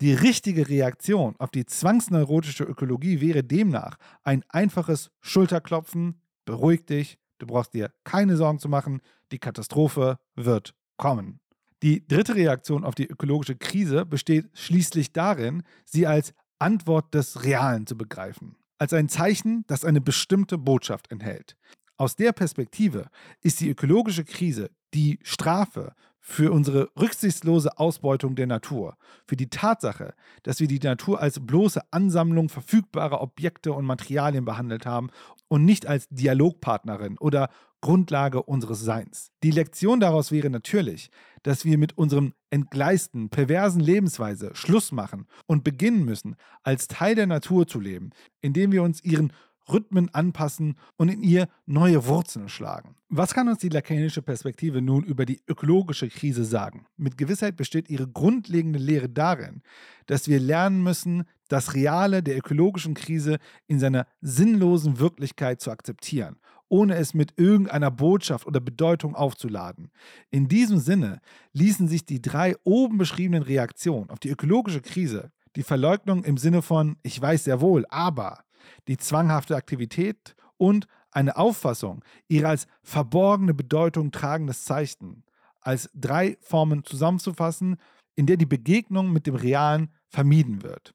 Die 0.02 0.14
richtige 0.14 0.68
Reaktion 0.68 1.36
auf 1.38 1.52
die 1.52 1.66
zwangsneurotische 1.66 2.64
Ökologie 2.64 3.22
wäre 3.22 3.44
demnach 3.44 3.98
ein 4.24 4.44
einfaches 4.50 5.12
Schulterklopfen, 5.22 6.20
beruhig 6.46 6.86
dich, 6.86 7.20
Du 7.44 7.48
brauchst 7.48 7.74
dir 7.74 7.92
keine 8.06 8.38
Sorgen 8.38 8.60
zu 8.60 8.70
machen, 8.70 9.02
die 9.34 9.38
Katastrophe 9.38 10.18
wird 10.34 10.74
kommen. 10.96 11.42
Die 11.84 12.08
dritte 12.08 12.36
Reaktion 12.36 12.86
auf 12.86 12.96
die 12.96 13.08
ökologische 13.08 13.58
Krise 13.58 14.06
besteht 14.06 14.50
schließlich 14.54 15.12
darin, 15.12 15.64
sie 15.84 16.08
als 16.08 16.34
Antwort 16.58 17.14
des 17.14 17.44
Realen 17.44 17.86
zu 17.86 17.98
begreifen, 17.98 18.56
als 18.78 18.94
ein 18.94 19.10
Zeichen, 19.10 19.66
das 19.68 19.84
eine 19.84 20.00
bestimmte 20.00 20.58
Botschaft 20.58 21.12
enthält. 21.12 21.58
Aus 21.98 22.16
der 22.16 22.32
Perspektive 22.32 23.10
ist 23.42 23.60
die 23.60 23.70
ökologische 23.70 24.24
Krise 24.24 24.72
die 24.94 25.20
Strafe 25.24 25.94
für 26.26 26.54
unsere 26.54 26.90
rücksichtslose 26.98 27.78
Ausbeutung 27.78 28.36
der 28.36 28.48
Natur, 28.48 28.96
für 29.28 29.36
die 29.36 29.50
Tatsache, 29.50 30.14
dass 30.44 30.62
wir 30.62 30.70
die 30.70 30.80
Natur 30.80 31.20
als 31.20 31.46
bloße 31.46 31.82
Ansammlung 31.92 32.48
verfügbarer 32.48 33.22
Objekte 33.22 33.74
und 33.74 33.86
Materialien 33.86 34.46
behandelt 34.46 34.86
haben 34.86 35.10
und 35.50 35.66
nicht 35.66 35.86
als 35.86 36.08
Dialogpartnerin 36.10 37.18
oder 37.20 37.50
Grundlage 37.82 38.42
unseres 38.42 38.80
Seins. 38.80 39.32
Die 39.44 39.52
Lektion 39.52 40.00
daraus 40.00 40.32
wäre 40.32 40.50
natürlich, 40.50 41.10
dass 41.44 41.66
wir 41.66 41.78
mit 41.78 41.98
unserem 41.98 42.34
entgleisten, 42.50 43.28
perversen 43.28 43.82
Lebensweise 43.82 44.52
Schluss 44.56 44.94
machen 44.94 45.28
und 45.46 45.66
beginnen 45.66 46.06
müssen, 46.06 46.38
als 46.64 46.88
Teil 46.88 47.16
der 47.16 47.28
Natur 47.28 47.68
zu 47.68 47.82
leben, 47.82 48.12
indem 48.40 48.72
wir 48.72 48.84
uns 48.84 49.04
ihren 49.04 49.34
Rhythmen 49.72 50.14
anpassen 50.14 50.76
und 50.98 51.10
in 51.10 51.24
ihr 51.24 51.48
neue 51.66 52.06
Wurzeln 52.06 52.50
schlagen. 52.50 52.96
Was 53.10 53.34
kann 53.34 53.48
uns 53.48 53.60
die 53.60 53.70
lakanische 53.70 54.22
Perspektive 54.22 54.82
nun 54.82 55.04
über 55.04 55.26
die 55.26 55.42
ökologische 55.48 56.10
Krise 56.10 56.46
sagen? 56.46 56.86
Mit 56.98 57.18
Gewissheit 57.18 57.56
besteht 57.56 57.90
ihre 57.90 58.08
grundlegende 58.08 58.80
Lehre 58.80 59.10
darin, 59.10 59.62
dass 60.08 60.28
wir 60.28 60.40
lernen 60.40 60.84
müssen, 60.84 61.24
das 61.48 61.76
Reale 61.76 62.24
der 62.24 62.38
ökologischen 62.38 62.96
Krise 62.96 63.38
in 63.68 63.80
seiner 63.80 64.08
sinnlosen 64.22 65.00
Wirklichkeit 65.00 65.62
zu 65.62 65.70
akzeptieren, 65.72 66.38
ohne 66.68 66.96
es 66.96 67.14
mit 67.14 67.34
irgendeiner 67.38 67.92
Botschaft 67.92 68.48
oder 68.48 68.60
Bedeutung 68.60 69.14
aufzuladen. 69.14 69.92
In 70.32 70.48
diesem 70.48 70.80
Sinne 70.80 71.20
ließen 71.52 71.88
sich 71.88 72.06
die 72.06 72.22
drei 72.22 72.56
oben 72.64 72.98
beschriebenen 72.98 73.44
Reaktionen 73.44 74.10
auf 74.10 74.20
die 74.20 74.30
ökologische 74.30 74.82
Krise, 74.82 75.32
die 75.56 75.64
Verleugnung 75.64 76.24
im 76.24 76.38
Sinne 76.38 76.64
von 76.64 76.98
ich 77.04 77.22
weiß 77.22 77.44
sehr 77.44 77.62
wohl, 77.62 77.86
aber 77.90 78.44
die 78.88 78.98
zwanghafte 78.98 79.56
Aktivität 79.56 80.36
und 80.58 80.88
eine 81.12 81.38
Auffassung 81.38 82.04
ihrer 82.28 82.50
als 82.50 82.68
verborgene 82.82 83.54
Bedeutung 83.54 84.12
tragendes 84.12 84.66
Zeichen 84.66 85.24
als 85.62 85.90
drei 85.94 86.38
Formen 86.42 86.84
zusammenzufassen, 86.84 87.78
in 88.16 88.26
der 88.26 88.38
die 88.38 88.46
Begegnung 88.46 89.12
mit 89.12 89.28
dem 89.28 89.36
Realen 89.36 89.90
vermieden 90.10 90.62
wird. 90.62 90.94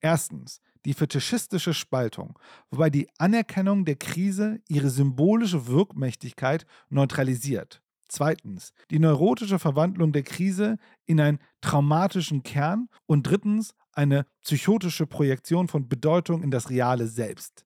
Erstens 0.00 0.60
die 0.84 0.94
fetischistische 0.94 1.74
Spaltung, 1.74 2.38
wobei 2.70 2.90
die 2.90 3.08
Anerkennung 3.18 3.84
der 3.84 3.96
Krise 3.96 4.60
ihre 4.68 4.88
symbolische 4.88 5.66
Wirkmächtigkeit 5.66 6.64
neutralisiert. 6.88 7.82
Zweitens 8.08 8.72
die 8.90 8.98
neurotische 8.98 9.58
Verwandlung 9.58 10.12
der 10.12 10.24
Krise 10.24 10.78
in 11.06 11.20
einen 11.20 11.38
traumatischen 11.60 12.42
Kern. 12.42 12.88
Und 13.06 13.22
drittens 13.22 13.74
eine 13.92 14.26
psychotische 14.42 15.06
Projektion 15.06 15.68
von 15.68 15.88
Bedeutung 15.88 16.42
in 16.42 16.50
das 16.50 16.70
Reale 16.70 17.06
selbst. 17.06 17.64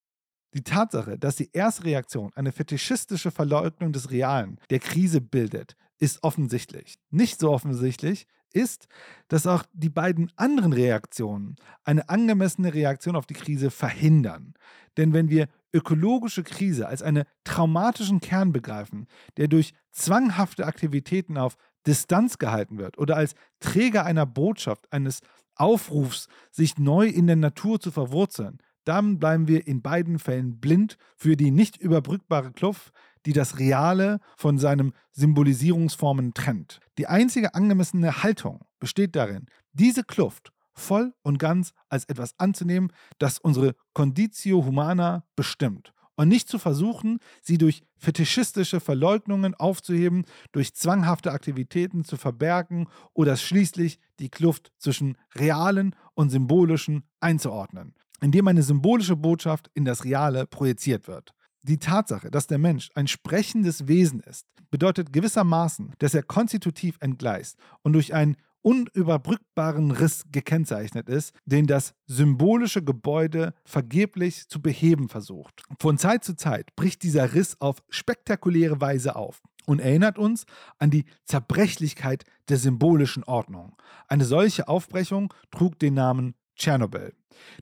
Die 0.54 0.62
Tatsache, 0.62 1.18
dass 1.18 1.36
die 1.36 1.50
erste 1.52 1.84
Reaktion 1.84 2.30
eine 2.34 2.52
fetischistische 2.52 3.30
Verleugnung 3.30 3.92
des 3.92 4.10
Realen, 4.10 4.60
der 4.70 4.78
Krise 4.78 5.20
bildet, 5.20 5.76
ist 5.98 6.22
offensichtlich. 6.22 6.96
Nicht 7.10 7.40
so 7.40 7.50
offensichtlich 7.50 8.26
ist, 8.52 8.86
dass 9.28 9.46
auch 9.46 9.64
die 9.72 9.88
beiden 9.88 10.30
anderen 10.36 10.72
Reaktionen 10.72 11.56
eine 11.82 12.08
angemessene 12.08 12.72
Reaktion 12.72 13.16
auf 13.16 13.26
die 13.26 13.34
Krise 13.34 13.70
verhindern. 13.70 14.54
Denn 14.96 15.12
wenn 15.12 15.28
wir 15.28 15.48
ökologische 15.72 16.44
Krise 16.44 16.86
als 16.86 17.02
einen 17.02 17.24
traumatischen 17.42 18.20
Kern 18.20 18.52
begreifen, 18.52 19.08
der 19.36 19.48
durch 19.48 19.74
zwanghafte 19.90 20.66
Aktivitäten 20.66 21.36
auf 21.36 21.56
Distanz 21.84 22.38
gehalten 22.38 22.78
wird 22.78 22.96
oder 22.96 23.16
als 23.16 23.34
Träger 23.58 24.06
einer 24.06 24.24
Botschaft, 24.24 24.90
eines 24.92 25.20
Aufrufs, 25.56 26.28
sich 26.50 26.78
neu 26.78 27.06
in 27.06 27.26
der 27.26 27.36
Natur 27.36 27.80
zu 27.80 27.90
verwurzeln, 27.90 28.58
dann 28.84 29.18
bleiben 29.18 29.48
wir 29.48 29.66
in 29.66 29.82
beiden 29.82 30.18
Fällen 30.18 30.60
blind 30.60 30.98
für 31.16 31.36
die 31.36 31.50
nicht 31.50 31.78
überbrückbare 31.78 32.52
Kluft, 32.52 32.92
die 33.24 33.32
das 33.32 33.58
Reale 33.58 34.20
von 34.36 34.58
seinen 34.58 34.92
Symbolisierungsformen 35.12 36.34
trennt. 36.34 36.80
Die 36.98 37.06
einzige 37.06 37.54
angemessene 37.54 38.22
Haltung 38.22 38.60
besteht 38.80 39.16
darin, 39.16 39.46
diese 39.72 40.04
Kluft 40.04 40.52
voll 40.74 41.14
und 41.22 41.38
ganz 41.38 41.72
als 41.88 42.04
etwas 42.06 42.38
anzunehmen, 42.38 42.92
das 43.18 43.38
unsere 43.38 43.74
Conditio 43.94 44.64
Humana 44.64 45.24
bestimmt 45.36 45.93
und 46.16 46.28
nicht 46.28 46.48
zu 46.48 46.58
versuchen, 46.58 47.18
sie 47.42 47.58
durch 47.58 47.82
fetischistische 47.96 48.80
Verleugnungen 48.80 49.54
aufzuheben, 49.54 50.24
durch 50.52 50.74
zwanghafte 50.74 51.32
Aktivitäten 51.32 52.04
zu 52.04 52.16
verbergen 52.16 52.88
oder 53.12 53.36
schließlich 53.36 53.98
die 54.18 54.28
Kluft 54.28 54.72
zwischen 54.78 55.16
realen 55.34 55.94
und 56.14 56.30
symbolischen 56.30 57.04
einzuordnen, 57.20 57.94
indem 58.20 58.48
eine 58.48 58.62
symbolische 58.62 59.16
Botschaft 59.16 59.70
in 59.74 59.84
das 59.84 60.04
Reale 60.04 60.46
projiziert 60.46 61.08
wird. 61.08 61.34
Die 61.62 61.78
Tatsache, 61.78 62.30
dass 62.30 62.46
der 62.46 62.58
Mensch 62.58 62.90
ein 62.94 63.06
sprechendes 63.06 63.88
Wesen 63.88 64.20
ist, 64.20 64.46
bedeutet 64.70 65.12
gewissermaßen, 65.12 65.94
dass 65.98 66.14
er 66.14 66.22
konstitutiv 66.22 66.96
entgleist 67.00 67.58
und 67.82 67.94
durch 67.94 68.12
einen 68.12 68.36
unüberbrückbaren 68.64 69.90
Riss 69.90 70.24
gekennzeichnet 70.32 71.08
ist, 71.08 71.34
den 71.44 71.66
das 71.66 71.94
symbolische 72.06 72.82
Gebäude 72.82 73.52
vergeblich 73.64 74.48
zu 74.48 74.60
beheben 74.60 75.08
versucht. 75.08 75.62
Von 75.78 75.98
Zeit 75.98 76.24
zu 76.24 76.34
Zeit 76.34 76.74
bricht 76.74 77.02
dieser 77.02 77.34
Riss 77.34 77.60
auf 77.60 77.82
spektakuläre 77.90 78.80
Weise 78.80 79.16
auf 79.16 79.42
und 79.66 79.80
erinnert 79.80 80.18
uns 80.18 80.46
an 80.78 80.90
die 80.90 81.04
Zerbrechlichkeit 81.26 82.24
der 82.48 82.56
symbolischen 82.56 83.24
Ordnung. 83.24 83.76
Eine 84.08 84.24
solche 84.24 84.66
Aufbrechung 84.66 85.32
trug 85.50 85.78
den 85.78 85.94
Namen 85.94 86.34
Tschernobyl. 86.56 87.12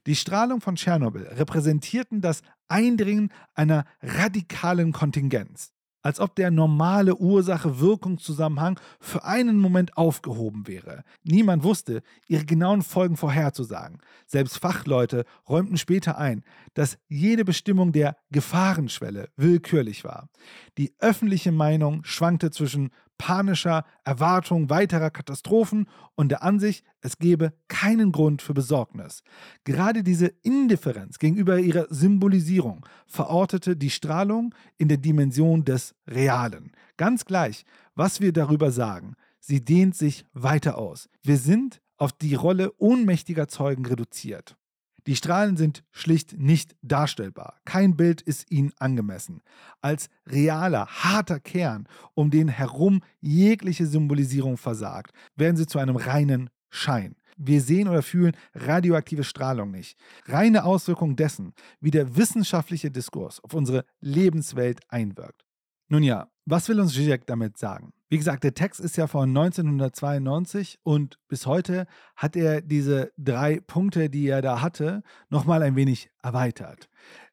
Die 0.05 0.15
Strahlung 0.15 0.61
von 0.61 0.75
Tschernobyl 0.75 1.27
repräsentierten 1.27 2.21
das 2.21 2.43
Eindringen 2.69 3.33
einer 3.55 3.85
radikalen 4.01 4.93
Kontingenz 4.93 5.72
als 6.03 6.19
ob 6.19 6.35
der 6.35 6.51
normale 6.51 7.15
Ursache-Wirkungszusammenhang 7.15 8.79
für 8.99 9.23
einen 9.23 9.57
Moment 9.57 9.97
aufgehoben 9.97 10.67
wäre. 10.67 11.03
Niemand 11.23 11.63
wusste, 11.63 12.03
ihre 12.27 12.45
genauen 12.45 12.83
Folgen 12.83 13.17
vorherzusagen. 13.17 13.99
Selbst 14.27 14.59
Fachleute 14.59 15.25
räumten 15.49 15.77
später 15.77 16.17
ein, 16.17 16.43
dass 16.75 16.97
jede 17.07 17.45
Bestimmung 17.45 17.91
der 17.91 18.17
Gefahrenschwelle 18.31 19.29
willkürlich 19.37 20.03
war. 20.03 20.29
Die 20.77 20.93
öffentliche 20.99 21.51
Meinung 21.51 22.03
schwankte 22.03 22.51
zwischen 22.51 22.91
panischer 23.17 23.85
Erwartung 24.03 24.69
weiterer 24.69 25.09
Katastrophen 25.09 25.87
und 26.15 26.29
der 26.29 26.43
Ansicht, 26.43 26.85
es 27.01 27.17
gebe 27.17 27.53
keinen 27.67 28.11
Grund 28.11 28.41
für 28.41 28.53
Besorgnis. 28.53 29.23
Gerade 29.63 30.03
diese 30.03 30.27
Indifferenz 30.41 31.19
gegenüber 31.19 31.59
ihrer 31.59 31.87
Symbolisierung 31.89 32.85
verortete 33.05 33.75
die 33.75 33.89
Strahlung 33.89 34.53
in 34.77 34.87
der 34.87 34.97
Dimension 34.97 35.63
des 35.63 35.95
Realen. 36.07 36.71
Ganz 36.97 37.25
gleich, 37.25 37.65
was 37.95 38.21
wir 38.21 38.33
darüber 38.33 38.71
sagen, 38.71 39.15
sie 39.39 39.63
dehnt 39.63 39.95
sich 39.95 40.25
weiter 40.33 40.77
aus. 40.77 41.09
Wir 41.21 41.37
sind 41.37 41.81
auf 41.97 42.11
die 42.11 42.35
Rolle 42.35 42.73
ohnmächtiger 42.77 43.47
Zeugen 43.47 43.85
reduziert. 43.85 44.57
Die 45.05 45.15
Strahlen 45.15 45.57
sind 45.57 45.83
schlicht 45.91 46.37
nicht 46.37 46.75
darstellbar. 46.81 47.57
Kein 47.65 47.97
Bild 47.97 48.21
ist 48.21 48.49
ihnen 48.51 48.71
angemessen. 48.79 49.41
Als 49.81 50.09
realer, 50.25 50.87
harter 50.87 51.39
Kern, 51.39 51.87
um 52.13 52.29
den 52.29 52.47
herum 52.47 53.01
jegliche 53.19 53.85
Symbolisierung 53.85 54.57
versagt, 54.57 55.13
werden 55.35 55.57
sie 55.57 55.67
zu 55.67 55.79
einem 55.79 55.97
reinen 55.97 56.49
Schein. 56.69 57.15
Wir 57.37 57.61
sehen 57.61 57.87
oder 57.87 58.01
fühlen 58.01 58.35
radioaktive 58.53 59.23
Strahlung 59.23 59.71
nicht. 59.71 59.97
Reine 60.25 60.63
Auswirkung 60.63 61.15
dessen, 61.15 61.53
wie 61.81 61.91
der 61.91 62.15
wissenschaftliche 62.15 62.91
Diskurs 62.91 63.43
auf 63.43 63.53
unsere 63.53 63.85
Lebenswelt 63.99 64.79
einwirkt. 64.87 65.45
Nun 65.89 66.03
ja, 66.03 66.29
was 66.45 66.69
will 66.69 66.79
uns 66.79 66.93
Zizek 66.93 67.25
damit 67.25 67.57
sagen? 67.57 67.93
Wie 68.13 68.19
gesagt, 68.19 68.43
der 68.43 68.53
Text 68.53 68.79
ist 68.79 68.95
ja 68.95 69.07
von 69.07 69.27
1992 69.29 70.77
und 70.83 71.17
bis 71.29 71.47
heute 71.47 71.87
hat 72.15 72.35
er 72.35 72.61
diese 72.61 73.11
drei 73.17 73.59
Punkte, 73.59 74.07
die 74.07 74.27
er 74.27 74.43
da 74.43 74.61
hatte, 74.61 75.01
nochmal 75.31 75.63
ein 75.63 75.75
wenig 75.75 76.11
erweitert 76.21 76.89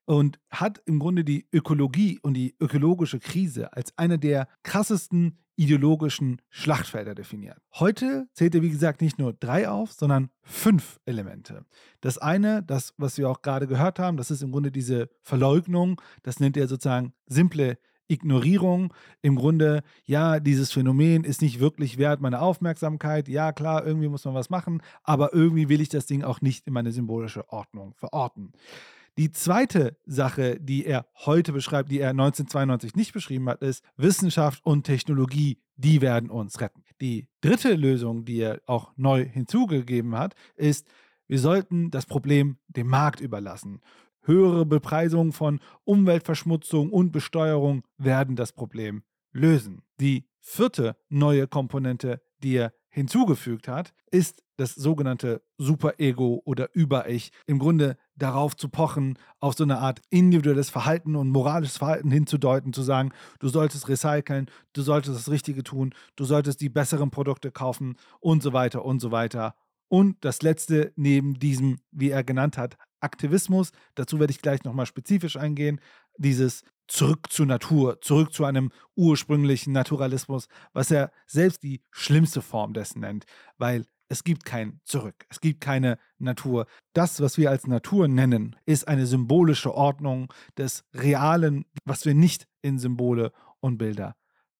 und 0.06 0.40
hat 0.48 0.80
im 0.86 0.98
Grunde 0.98 1.22
die 1.22 1.46
Ökologie 1.52 2.18
und 2.22 2.32
die 2.32 2.56
ökologische 2.58 3.20
Krise 3.20 3.74
als 3.74 3.92
eine 3.98 4.18
der 4.18 4.48
krassesten 4.62 5.36
ideologischen 5.56 6.40
Schlachtfelder 6.48 7.14
definiert. 7.14 7.58
Heute 7.74 8.26
zählt 8.32 8.54
er, 8.54 8.62
wie 8.62 8.70
gesagt, 8.70 9.02
nicht 9.02 9.18
nur 9.18 9.34
drei 9.34 9.68
auf, 9.68 9.92
sondern 9.92 10.30
fünf 10.40 10.98
Elemente. 11.04 11.66
Das 12.00 12.16
eine, 12.16 12.62
das, 12.62 12.94
was 12.96 13.18
wir 13.18 13.28
auch 13.28 13.42
gerade 13.42 13.66
gehört 13.66 13.98
haben, 13.98 14.16
das 14.16 14.30
ist 14.30 14.42
im 14.42 14.50
Grunde 14.50 14.72
diese 14.72 15.10
Verleugnung, 15.20 16.00
das 16.22 16.40
nennt 16.40 16.56
er 16.56 16.68
sozusagen 16.68 17.12
simple 17.26 17.76
Ignorierung. 18.10 18.92
Im 19.22 19.36
Grunde, 19.36 19.82
ja, 20.04 20.40
dieses 20.40 20.72
Phänomen 20.72 21.24
ist 21.24 21.42
nicht 21.42 21.60
wirklich 21.60 21.98
wert 21.98 22.20
meiner 22.20 22.42
Aufmerksamkeit. 22.42 23.28
Ja, 23.28 23.52
klar, 23.52 23.86
irgendwie 23.86 24.08
muss 24.08 24.24
man 24.24 24.34
was 24.34 24.50
machen, 24.50 24.82
aber 25.02 25.32
irgendwie 25.32 25.68
will 25.68 25.80
ich 25.80 25.88
das 25.88 26.06
Ding 26.06 26.24
auch 26.24 26.40
nicht 26.40 26.66
in 26.66 26.72
meine 26.72 26.92
symbolische 26.92 27.48
Ordnung 27.50 27.94
verorten. 27.94 28.52
Die 29.18 29.32
zweite 29.32 29.96
Sache, 30.06 30.58
die 30.60 30.86
er 30.86 31.06
heute 31.14 31.52
beschreibt, 31.52 31.90
die 31.90 32.00
er 32.00 32.10
1992 32.10 32.94
nicht 32.94 33.12
beschrieben 33.12 33.48
hat, 33.48 33.60
ist 33.60 33.84
Wissenschaft 33.96 34.64
und 34.64 34.84
Technologie, 34.84 35.58
die 35.76 36.00
werden 36.00 36.30
uns 36.30 36.60
retten. 36.60 36.84
Die 37.00 37.26
dritte 37.40 37.74
Lösung, 37.74 38.24
die 38.24 38.40
er 38.40 38.60
auch 38.66 38.92
neu 38.96 39.24
hinzugegeben 39.24 40.16
hat, 40.16 40.34
ist, 40.56 40.86
wir 41.26 41.38
sollten 41.38 41.90
das 41.90 42.06
Problem 42.06 42.56
dem 42.68 42.88
Markt 42.88 43.20
überlassen. 43.20 43.80
Höhere 44.22 44.66
Bepreisung 44.66 45.32
von 45.32 45.60
Umweltverschmutzung 45.84 46.90
und 46.90 47.12
Besteuerung 47.12 47.82
werden 47.96 48.36
das 48.36 48.52
Problem 48.52 49.02
lösen. 49.32 49.82
Die 50.00 50.24
vierte 50.40 50.96
neue 51.08 51.46
Komponente, 51.46 52.20
die 52.42 52.56
er 52.56 52.72
hinzugefügt 52.88 53.68
hat, 53.68 53.94
ist 54.10 54.42
das 54.56 54.74
sogenannte 54.74 55.42
Superego 55.56 56.42
oder 56.44 56.68
Über-Ich. 56.74 57.30
Im 57.46 57.58
Grunde 57.58 57.96
darauf 58.16 58.56
zu 58.56 58.68
pochen, 58.68 59.18
auf 59.38 59.54
so 59.56 59.64
eine 59.64 59.78
Art 59.78 60.02
individuelles 60.10 60.68
Verhalten 60.68 61.16
und 61.16 61.30
moralisches 61.30 61.78
Verhalten 61.78 62.10
hinzudeuten, 62.10 62.72
zu 62.72 62.82
sagen, 62.82 63.12
du 63.38 63.48
solltest 63.48 63.88
recyceln, 63.88 64.50
du 64.72 64.82
solltest 64.82 65.16
das 65.16 65.30
Richtige 65.30 65.62
tun, 65.62 65.94
du 66.16 66.24
solltest 66.24 66.60
die 66.60 66.68
besseren 66.68 67.10
Produkte 67.10 67.50
kaufen 67.50 67.96
und 68.18 68.42
so 68.42 68.52
weiter 68.52 68.84
und 68.84 69.00
so 69.00 69.10
weiter. 69.10 69.54
Und 69.88 70.24
das 70.24 70.42
letzte 70.42 70.92
neben 70.96 71.38
diesem, 71.38 71.78
wie 71.90 72.10
er 72.10 72.22
genannt 72.22 72.58
hat, 72.58 72.76
Aktivismus, 73.00 73.72
dazu 73.94 74.20
werde 74.20 74.30
ich 74.30 74.42
gleich 74.42 74.64
nochmal 74.64 74.86
spezifisch 74.86 75.36
eingehen, 75.36 75.80
dieses 76.16 76.62
zurück 76.86 77.30
zur 77.30 77.46
Natur, 77.46 78.00
zurück 78.00 78.32
zu 78.32 78.44
einem 78.44 78.70
ursprünglichen 78.96 79.72
Naturalismus, 79.72 80.48
was 80.72 80.90
er 80.90 81.12
selbst 81.26 81.62
die 81.62 81.82
schlimmste 81.92 82.42
Form 82.42 82.72
dessen 82.72 83.00
nennt, 83.00 83.24
weil 83.58 83.86
es 84.08 84.24
gibt 84.24 84.44
kein 84.44 84.80
Zurück, 84.84 85.24
es 85.28 85.40
gibt 85.40 85.60
keine 85.60 85.96
Natur. 86.18 86.66
Das, 86.94 87.20
was 87.20 87.38
wir 87.38 87.48
als 87.48 87.68
Natur 87.68 88.08
nennen, 88.08 88.56
ist 88.66 88.88
eine 88.88 89.06
symbolische 89.06 89.72
Ordnung 89.72 90.32
des 90.58 90.84
Realen, 90.92 91.64
was 91.84 92.04
wir 92.04 92.14
nicht 92.14 92.48
in 92.60 92.80
Symbole 92.80 93.32
und 93.60 93.78
Bilder 93.78 94.16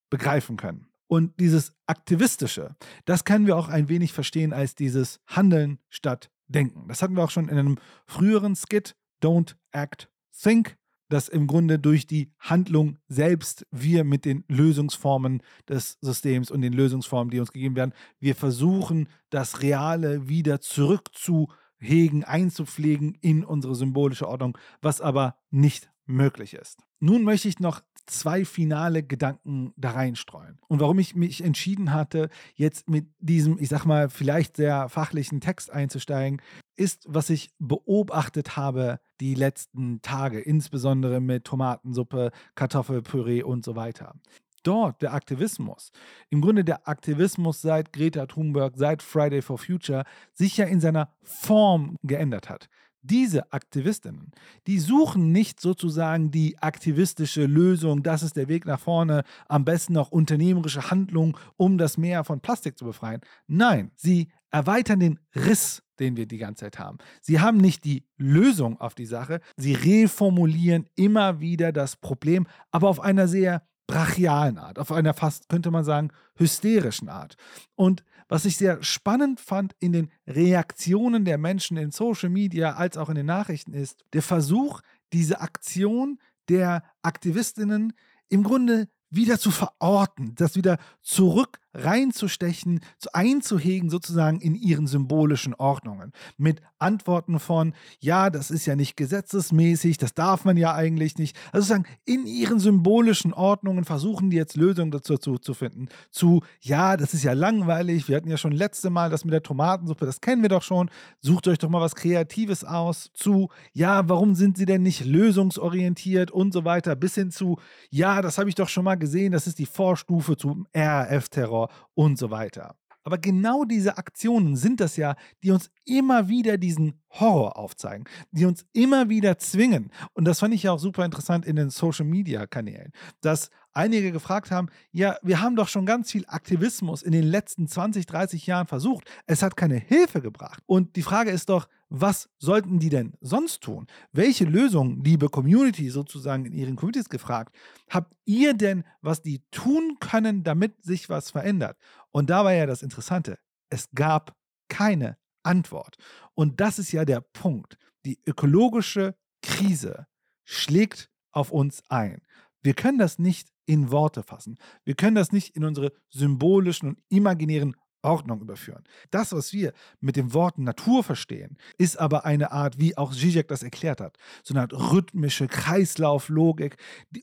begreifen 0.08 0.56
können. 0.56 0.86
Und 1.08 1.40
dieses 1.40 1.72
Aktivistische, 1.86 2.76
das 3.04 3.24
können 3.24 3.48
wir 3.48 3.56
auch 3.56 3.68
ein 3.68 3.88
wenig 3.88 4.12
verstehen 4.12 4.52
als 4.52 4.76
dieses 4.76 5.20
Handeln 5.26 5.80
statt 5.88 6.30
Denken. 6.52 6.88
Das 6.88 7.02
hatten 7.02 7.16
wir 7.16 7.24
auch 7.24 7.30
schon 7.30 7.48
in 7.48 7.58
einem 7.58 7.78
früheren 8.06 8.56
Skit, 8.56 8.96
Don't 9.22 9.56
Act, 9.72 10.10
Think, 10.32 10.76
dass 11.08 11.28
im 11.28 11.46
Grunde 11.46 11.78
durch 11.78 12.06
die 12.06 12.32
Handlung 12.38 12.98
selbst 13.08 13.66
wir 13.70 14.04
mit 14.04 14.24
den 14.24 14.44
Lösungsformen 14.48 15.42
des 15.68 15.98
Systems 16.00 16.50
und 16.50 16.62
den 16.62 16.72
Lösungsformen, 16.72 17.30
die 17.30 17.40
uns 17.40 17.52
gegeben 17.52 17.76
werden, 17.76 17.92
wir 18.20 18.34
versuchen, 18.34 19.08
das 19.28 19.60
Reale 19.60 20.28
wieder 20.28 20.60
zurückzuhegen, 20.60 22.24
einzupflegen 22.24 23.16
in 23.20 23.44
unsere 23.44 23.74
symbolische 23.74 24.28
Ordnung, 24.28 24.56
was 24.80 25.00
aber 25.00 25.36
nicht 25.50 25.90
möglich 26.06 26.54
ist. 26.54 26.78
Nun 27.00 27.24
möchte 27.24 27.48
ich 27.48 27.58
noch 27.58 27.80
zwei 28.06 28.44
finale 28.44 29.02
Gedanken 29.02 29.72
da 29.76 29.90
reinstreuen. 29.90 30.58
Und 30.68 30.80
warum 30.80 30.98
ich 30.98 31.14
mich 31.14 31.42
entschieden 31.42 31.92
hatte, 31.92 32.28
jetzt 32.54 32.88
mit 32.88 33.06
diesem, 33.18 33.58
ich 33.58 33.68
sag 33.68 33.84
mal, 33.84 34.08
vielleicht 34.08 34.56
sehr 34.56 34.88
fachlichen 34.88 35.40
Text 35.40 35.70
einzusteigen, 35.70 36.40
ist, 36.76 37.04
was 37.08 37.30
ich 37.30 37.50
beobachtet 37.58 38.56
habe 38.56 39.00
die 39.20 39.34
letzten 39.34 40.00
Tage, 40.02 40.40
insbesondere 40.40 41.20
mit 41.20 41.44
Tomatensuppe, 41.44 42.30
Kartoffelpüree 42.54 43.42
und 43.42 43.64
so 43.64 43.76
weiter 43.76 44.14
dort 44.62 45.00
der 45.00 45.14
Aktivismus, 45.14 45.90
im 46.28 46.42
Grunde 46.42 46.64
der 46.64 46.86
Aktivismus 46.86 47.62
seit 47.62 47.94
Greta 47.94 48.26
Thunberg, 48.26 48.74
seit 48.76 49.02
Friday 49.02 49.40
for 49.40 49.56
Future, 49.56 50.04
sich 50.34 50.58
ja 50.58 50.66
in 50.66 50.80
seiner 50.80 51.14
Form 51.22 51.96
geändert 52.02 52.50
hat 52.50 52.68
diese 53.02 53.52
Aktivistinnen, 53.52 54.32
die 54.66 54.78
suchen 54.78 55.32
nicht 55.32 55.60
sozusagen 55.60 56.30
die 56.30 56.58
aktivistische 56.58 57.46
Lösung, 57.46 58.02
das 58.02 58.22
ist 58.22 58.36
der 58.36 58.48
Weg 58.48 58.66
nach 58.66 58.80
vorne, 58.80 59.24
am 59.48 59.64
besten 59.64 59.94
noch 59.94 60.10
unternehmerische 60.10 60.90
Handlung, 60.90 61.36
um 61.56 61.78
das 61.78 61.96
Meer 61.96 62.24
von 62.24 62.40
Plastik 62.40 62.78
zu 62.78 62.84
befreien. 62.84 63.20
Nein, 63.46 63.90
sie 63.96 64.28
erweitern 64.50 65.00
den 65.00 65.20
Riss, 65.34 65.82
den 65.98 66.16
wir 66.16 66.26
die 66.26 66.38
ganze 66.38 66.64
Zeit 66.64 66.78
haben. 66.78 66.98
Sie 67.20 67.40
haben 67.40 67.58
nicht 67.58 67.84
die 67.84 68.04
Lösung 68.16 68.80
auf 68.80 68.94
die 68.94 69.06
Sache, 69.06 69.40
sie 69.56 69.74
reformulieren 69.74 70.86
immer 70.96 71.40
wieder 71.40 71.72
das 71.72 71.96
Problem, 71.96 72.46
aber 72.70 72.88
auf 72.88 73.00
einer 73.00 73.28
sehr 73.28 73.62
brachialen 73.86 74.58
Art, 74.58 74.78
auf 74.78 74.92
einer 74.92 75.14
fast, 75.14 75.48
könnte 75.48 75.70
man 75.70 75.84
sagen, 75.84 76.10
hysterischen 76.36 77.08
Art. 77.08 77.36
Und 77.74 78.04
was 78.30 78.44
ich 78.44 78.56
sehr 78.56 78.82
spannend 78.82 79.40
fand 79.40 79.74
in 79.80 79.92
den 79.92 80.10
Reaktionen 80.26 81.24
der 81.24 81.36
Menschen 81.36 81.76
in 81.76 81.90
Social 81.90 82.30
Media 82.30 82.74
als 82.74 82.96
auch 82.96 83.08
in 83.08 83.16
den 83.16 83.26
Nachrichten 83.26 83.74
ist 83.74 84.04
der 84.12 84.22
Versuch, 84.22 84.80
diese 85.12 85.40
Aktion 85.40 86.18
der 86.48 86.84
Aktivistinnen 87.02 87.92
im 88.28 88.44
Grunde 88.44 88.88
wieder 89.10 89.40
zu 89.40 89.50
verorten, 89.50 90.36
das 90.36 90.54
wieder 90.54 90.78
zurück 91.02 91.58
reinzustechen, 91.74 92.80
einzuhegen 93.12 93.90
sozusagen 93.90 94.40
in 94.40 94.54
ihren 94.54 94.86
symbolischen 94.86 95.54
Ordnungen. 95.54 96.12
Mit 96.36 96.60
Antworten 96.78 97.38
von, 97.38 97.74
ja, 98.00 98.30
das 98.30 98.50
ist 98.50 98.66
ja 98.66 98.74
nicht 98.74 98.96
gesetzesmäßig, 98.96 99.98
das 99.98 100.14
darf 100.14 100.44
man 100.44 100.56
ja 100.56 100.74
eigentlich 100.74 101.18
nicht. 101.18 101.36
Also 101.52 101.66
sozusagen 101.66 101.86
in 102.04 102.26
ihren 102.26 102.58
symbolischen 102.58 103.32
Ordnungen 103.32 103.84
versuchen 103.84 104.30
die 104.30 104.36
jetzt 104.36 104.56
Lösungen 104.56 104.90
dazu 104.90 105.16
zu 105.16 105.54
finden. 105.54 105.88
Zu, 106.10 106.42
ja, 106.60 106.96
das 106.96 107.14
ist 107.14 107.22
ja 107.22 107.34
langweilig, 107.34 108.08
wir 108.08 108.16
hatten 108.16 108.30
ja 108.30 108.36
schon 108.36 108.52
letzte 108.52 108.90
Mal 108.90 109.10
das 109.10 109.24
mit 109.24 109.32
der 109.32 109.42
Tomatensuppe, 109.42 110.06
das 110.06 110.20
kennen 110.20 110.42
wir 110.42 110.48
doch 110.48 110.62
schon, 110.62 110.90
sucht 111.20 111.46
euch 111.48 111.58
doch 111.58 111.68
mal 111.68 111.80
was 111.80 111.94
Kreatives 111.94 112.64
aus. 112.64 113.10
Zu, 113.14 113.48
ja, 113.72 114.08
warum 114.08 114.34
sind 114.34 114.56
sie 114.56 114.66
denn 114.66 114.82
nicht 114.82 115.04
lösungsorientiert 115.04 116.30
und 116.30 116.52
so 116.52 116.64
weiter, 116.64 116.96
bis 116.96 117.14
hin 117.14 117.30
zu, 117.30 117.58
ja, 117.90 118.22
das 118.22 118.38
habe 118.38 118.48
ich 118.48 118.54
doch 118.54 118.68
schon 118.68 118.84
mal 118.84 118.96
gesehen, 118.96 119.32
das 119.32 119.46
ist 119.46 119.58
die 119.58 119.66
Vorstufe 119.66 120.36
zum 120.36 120.66
RAF-Terror 120.74 121.59
Terror 121.60 121.68
und 121.94 122.18
so 122.18 122.30
weiter. 122.30 122.76
Aber 123.02 123.16
genau 123.16 123.64
diese 123.64 123.96
Aktionen 123.96 124.56
sind 124.56 124.78
das 124.78 124.98
ja, 124.98 125.16
die 125.42 125.52
uns 125.52 125.70
immer 125.86 126.28
wieder 126.28 126.58
diesen 126.58 127.00
Horror 127.08 127.56
aufzeigen, 127.56 128.04
die 128.30 128.44
uns 128.44 128.66
immer 128.74 129.08
wieder 129.08 129.38
zwingen. 129.38 129.90
Und 130.12 130.26
das 130.26 130.40
fand 130.40 130.52
ich 130.52 130.64
ja 130.64 130.72
auch 130.72 130.78
super 130.78 131.06
interessant 131.06 131.46
in 131.46 131.56
den 131.56 131.70
Social-Media-Kanälen, 131.70 132.92
dass 133.22 133.48
einige 133.72 134.12
gefragt 134.12 134.50
haben, 134.50 134.68
ja, 134.92 135.16
wir 135.22 135.40
haben 135.40 135.56
doch 135.56 135.68
schon 135.68 135.86
ganz 135.86 136.12
viel 136.12 136.24
Aktivismus 136.26 137.02
in 137.02 137.12
den 137.12 137.24
letzten 137.24 137.66
20, 137.66 138.04
30 138.04 138.46
Jahren 138.46 138.66
versucht. 138.66 139.10
Es 139.26 139.42
hat 139.42 139.56
keine 139.56 139.78
Hilfe 139.78 140.20
gebracht. 140.20 140.62
Und 140.66 140.94
die 140.96 141.02
Frage 141.02 141.30
ist 141.30 141.48
doch, 141.48 141.68
was 141.90 142.30
sollten 142.38 142.78
die 142.78 142.88
denn 142.88 143.14
sonst 143.20 143.62
tun? 143.62 143.86
Welche 144.12 144.44
Lösungen, 144.44 145.02
liebe 145.02 145.28
Community 145.28 145.90
sozusagen 145.90 146.46
in 146.46 146.52
ihren 146.52 146.76
Communities 146.76 147.08
gefragt, 147.08 147.54
habt 147.90 148.14
ihr 148.24 148.54
denn, 148.54 148.84
was 149.02 149.22
die 149.22 149.42
tun 149.50 149.96
können, 150.00 150.44
damit 150.44 150.82
sich 150.84 151.08
was 151.08 151.30
verändert? 151.30 151.76
Und 152.12 152.30
da 152.30 152.44
war 152.44 152.52
ja 152.52 152.66
das 152.66 152.82
Interessante, 152.82 153.38
es 153.70 153.90
gab 153.92 154.36
keine 154.68 155.18
Antwort. 155.42 155.96
Und 156.34 156.60
das 156.60 156.78
ist 156.78 156.92
ja 156.92 157.04
der 157.04 157.20
Punkt. 157.20 157.76
Die 158.04 158.20
ökologische 158.24 159.16
Krise 159.42 160.06
schlägt 160.44 161.10
auf 161.32 161.50
uns 161.50 161.82
ein. 161.88 162.22
Wir 162.62 162.74
können 162.74 162.98
das 162.98 163.18
nicht 163.18 163.48
in 163.66 163.90
Worte 163.90 164.22
fassen. 164.22 164.58
Wir 164.84 164.94
können 164.94 165.14
das 165.14 165.32
nicht 165.32 165.56
in 165.56 165.64
unsere 165.64 165.92
symbolischen 166.08 166.88
und 166.88 167.02
imaginären 167.08 167.76
Ordnung 168.02 168.40
überführen. 168.40 168.84
Das, 169.10 169.32
was 169.32 169.52
wir 169.52 169.72
mit 170.00 170.16
dem 170.16 170.32
Wort 170.34 170.58
Natur 170.58 171.04
verstehen, 171.04 171.56
ist 171.78 171.98
aber 171.98 172.24
eine 172.24 172.52
Art, 172.52 172.78
wie 172.78 172.96
auch 172.96 173.12
Zizek 173.12 173.48
das 173.48 173.62
erklärt 173.62 174.00
hat, 174.00 174.16
so 174.42 174.54
eine 174.54 174.62
Art 174.62 174.72
rhythmische 174.72 175.48
Kreislauflogik. 175.48 176.76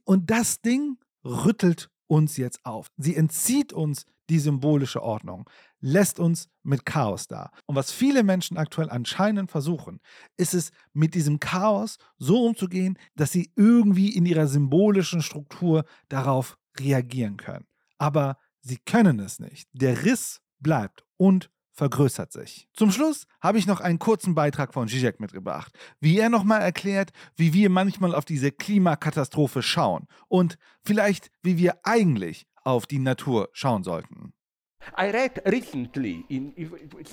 Und 0.05 0.29
das 0.29 0.61
Ding 0.61 0.97
rüttelt 1.23 1.89
uns 2.07 2.37
jetzt 2.37 2.65
auf. 2.65 2.87
Sie 2.97 3.15
entzieht 3.15 3.73
uns 3.73 4.05
die 4.29 4.39
symbolische 4.39 5.01
Ordnung, 5.01 5.49
lässt 5.79 6.19
uns 6.19 6.49
mit 6.63 6.85
Chaos 6.85 7.27
da. 7.27 7.51
Und 7.65 7.75
was 7.75 7.91
viele 7.91 8.23
Menschen 8.23 8.57
aktuell 8.57 8.89
anscheinend 8.89 9.51
versuchen, 9.51 9.99
ist 10.35 10.53
es, 10.53 10.71
mit 10.93 11.15
diesem 11.15 11.39
Chaos 11.39 11.97
so 12.17 12.45
umzugehen, 12.45 12.97
dass 13.15 13.31
sie 13.31 13.51
irgendwie 13.55 14.15
in 14.15 14.25
ihrer 14.25 14.47
symbolischen 14.47 15.21
Struktur 15.21 15.85
darauf 16.09 16.57
reagieren 16.79 17.37
können. 17.37 17.65
Aber 17.97 18.37
sie 18.61 18.77
können 18.77 19.19
es 19.19 19.39
nicht. 19.39 19.69
Der 19.73 20.03
Riss 20.03 20.41
bleibt 20.59 21.03
und 21.17 21.49
vergrößert 21.77 22.33
sich. 22.33 22.67
Zum 22.73 22.91
Schluss 22.91 23.27
habe 23.39 23.59
ich 23.59 23.67
noch 23.67 23.81
einen 23.81 23.99
kurzen 23.99 24.33
Beitrag 24.33 24.73
von 24.73 24.87
Zizek 24.87 25.19
mitgebracht, 25.19 25.71
wie 25.99 26.17
er 26.17 26.29
nochmal 26.29 26.61
erklärt, 26.61 27.11
wie 27.35 27.53
wir 27.53 27.69
manchmal 27.69 28.15
auf 28.15 28.25
diese 28.25 28.51
Klimakatastrophe 28.51 29.61
schauen 29.61 30.07
und 30.27 30.57
vielleicht, 30.83 31.29
wie 31.43 31.57
wir 31.57 31.77
eigentlich 31.83 32.47
auf 32.63 32.87
die 32.87 32.99
Natur 32.99 33.49
schauen 33.53 33.83
sollten. 33.83 34.33
I 34.97 35.09
read 35.09 35.41
recently, 35.45 36.25
in, 36.29 36.53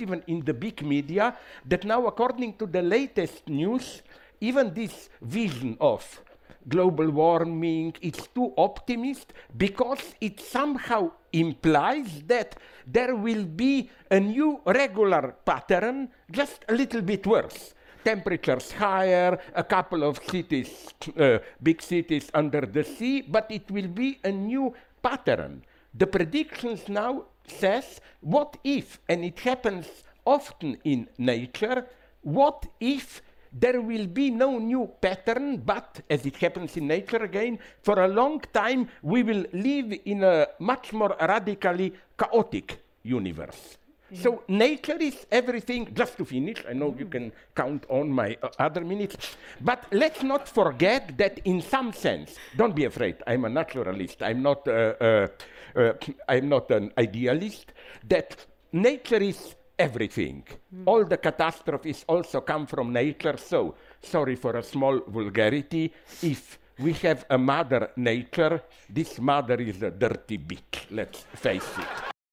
even 0.01 0.23
in 0.27 0.43
the 0.47 0.53
big 0.53 0.83
media, 0.83 1.37
that 1.69 1.85
now, 1.85 2.07
according 2.07 2.57
to 2.59 2.67
the 2.67 2.81
latest 2.81 3.49
news, 3.49 4.03
even 4.41 4.75
this 4.75 5.11
vision 5.21 5.77
of 5.79 6.23
global 6.69 7.11
warming 7.11 7.95
is 8.01 8.29
too 8.35 8.53
optimist 8.57 9.33
because 9.57 10.15
it 10.21 10.41
somehow 10.41 11.11
implies 11.33 12.23
that 12.27 12.57
there 12.87 13.15
will 13.15 13.45
be 13.45 13.91
a 14.11 14.21
new 14.21 14.61
regular 14.67 15.37
pattern, 15.45 16.09
just 16.31 16.65
a 16.69 16.75
little 16.75 17.03
bit 17.03 17.27
worse. 17.27 17.75
temperatures 18.05 18.71
higher, 18.73 19.39
a 19.55 19.65
couple 19.65 20.05
of 20.05 20.21
cities, 20.31 20.89
uh, 21.19 21.39
big 21.63 21.81
cities 21.81 22.31
under 22.35 22.61
the 22.61 22.85
sea, 22.85 23.23
but 23.23 23.51
it 23.51 23.69
will 23.71 23.89
be 23.89 24.21
a 24.23 24.31
new 24.31 24.75
pattern. 25.03 25.65
The 25.95 26.07
predictions 26.07 26.89
now 26.89 27.25
says, 27.47 28.01
what 28.21 28.57
if, 28.63 29.01
and 29.09 29.25
it 29.25 29.41
happens 29.41 29.87
often 30.27 30.77
in 30.85 31.09
nature, 31.19 31.87
what 32.23 32.67
if 32.81 33.23
there 33.55 33.81
will 33.81 34.07
be 34.07 34.31
no 34.31 34.59
new 34.59 34.91
pattern, 35.01 35.59
but 35.59 36.01
as 36.11 36.27
it 36.27 36.37
happens 36.37 36.77
in 36.77 36.89
nature 36.89 37.23
again, 37.23 37.59
for 37.83 38.01
a 38.01 38.09
long 38.09 38.41
time 38.53 38.89
we 39.03 39.23
will 39.23 39.45
live 39.53 39.95
in 40.05 40.25
a 40.25 40.49
much 40.59 40.93
more 40.93 41.17
radically 41.21 41.95
chaotic 42.19 42.81
universe. 43.03 43.79
So 44.13 44.45
nature 44.49 44.97
is 45.01 45.27
everything. 45.31 45.93
Just 45.95 46.17
to 46.19 46.25
finish, 46.25 46.63
I 46.69 46.73
know 46.73 46.95
you 46.97 47.07
can 47.07 47.33
count 47.55 47.85
on 47.89 48.11
my 48.11 48.37
uh, 48.43 48.49
other 48.59 48.83
minutes, 48.83 49.37
but 49.61 49.87
let's 49.91 50.23
not 50.23 50.49
forget 50.49 51.17
that 51.19 51.41
in 51.45 51.61
some 51.61 51.93
sense, 51.93 52.37
don't 52.57 52.77
be 52.77 52.85
afraid. 52.85 53.17
I'm 53.27 53.45
a 53.45 53.49
naturalist. 53.49 54.23
I'm 54.23 54.43
not. 54.43 54.69
Uh, 54.69 54.95
uh, 55.01 55.29
uh, 55.75 55.93
I'm 56.29 56.49
not 56.49 56.71
an 56.71 56.93
idealist. 56.97 57.73
That 58.09 58.37
nature 58.73 59.23
is 59.23 59.57
everything. 59.79 60.45
All 60.87 61.05
the 61.05 61.17
catastrophes 61.17 62.05
also 62.09 62.41
come 62.41 62.67
from 62.67 62.93
nature. 62.93 63.37
So 63.37 63.75
sorry 64.03 64.37
for 64.37 64.57
a 64.57 64.63
small 64.63 65.01
vulgarity. 65.07 65.93
If 66.23 66.59
we 66.79 66.93
have 66.95 67.25
a 67.31 67.39
mother 67.39 67.91
nature, 67.97 68.63
this 68.89 69.19
mother 69.19 69.57
is 69.57 69.83
a 69.83 69.91
dirty 69.91 70.39
bitch. 70.39 70.87
Let's 70.91 71.21
face 71.21 71.79
it. 71.79 72.14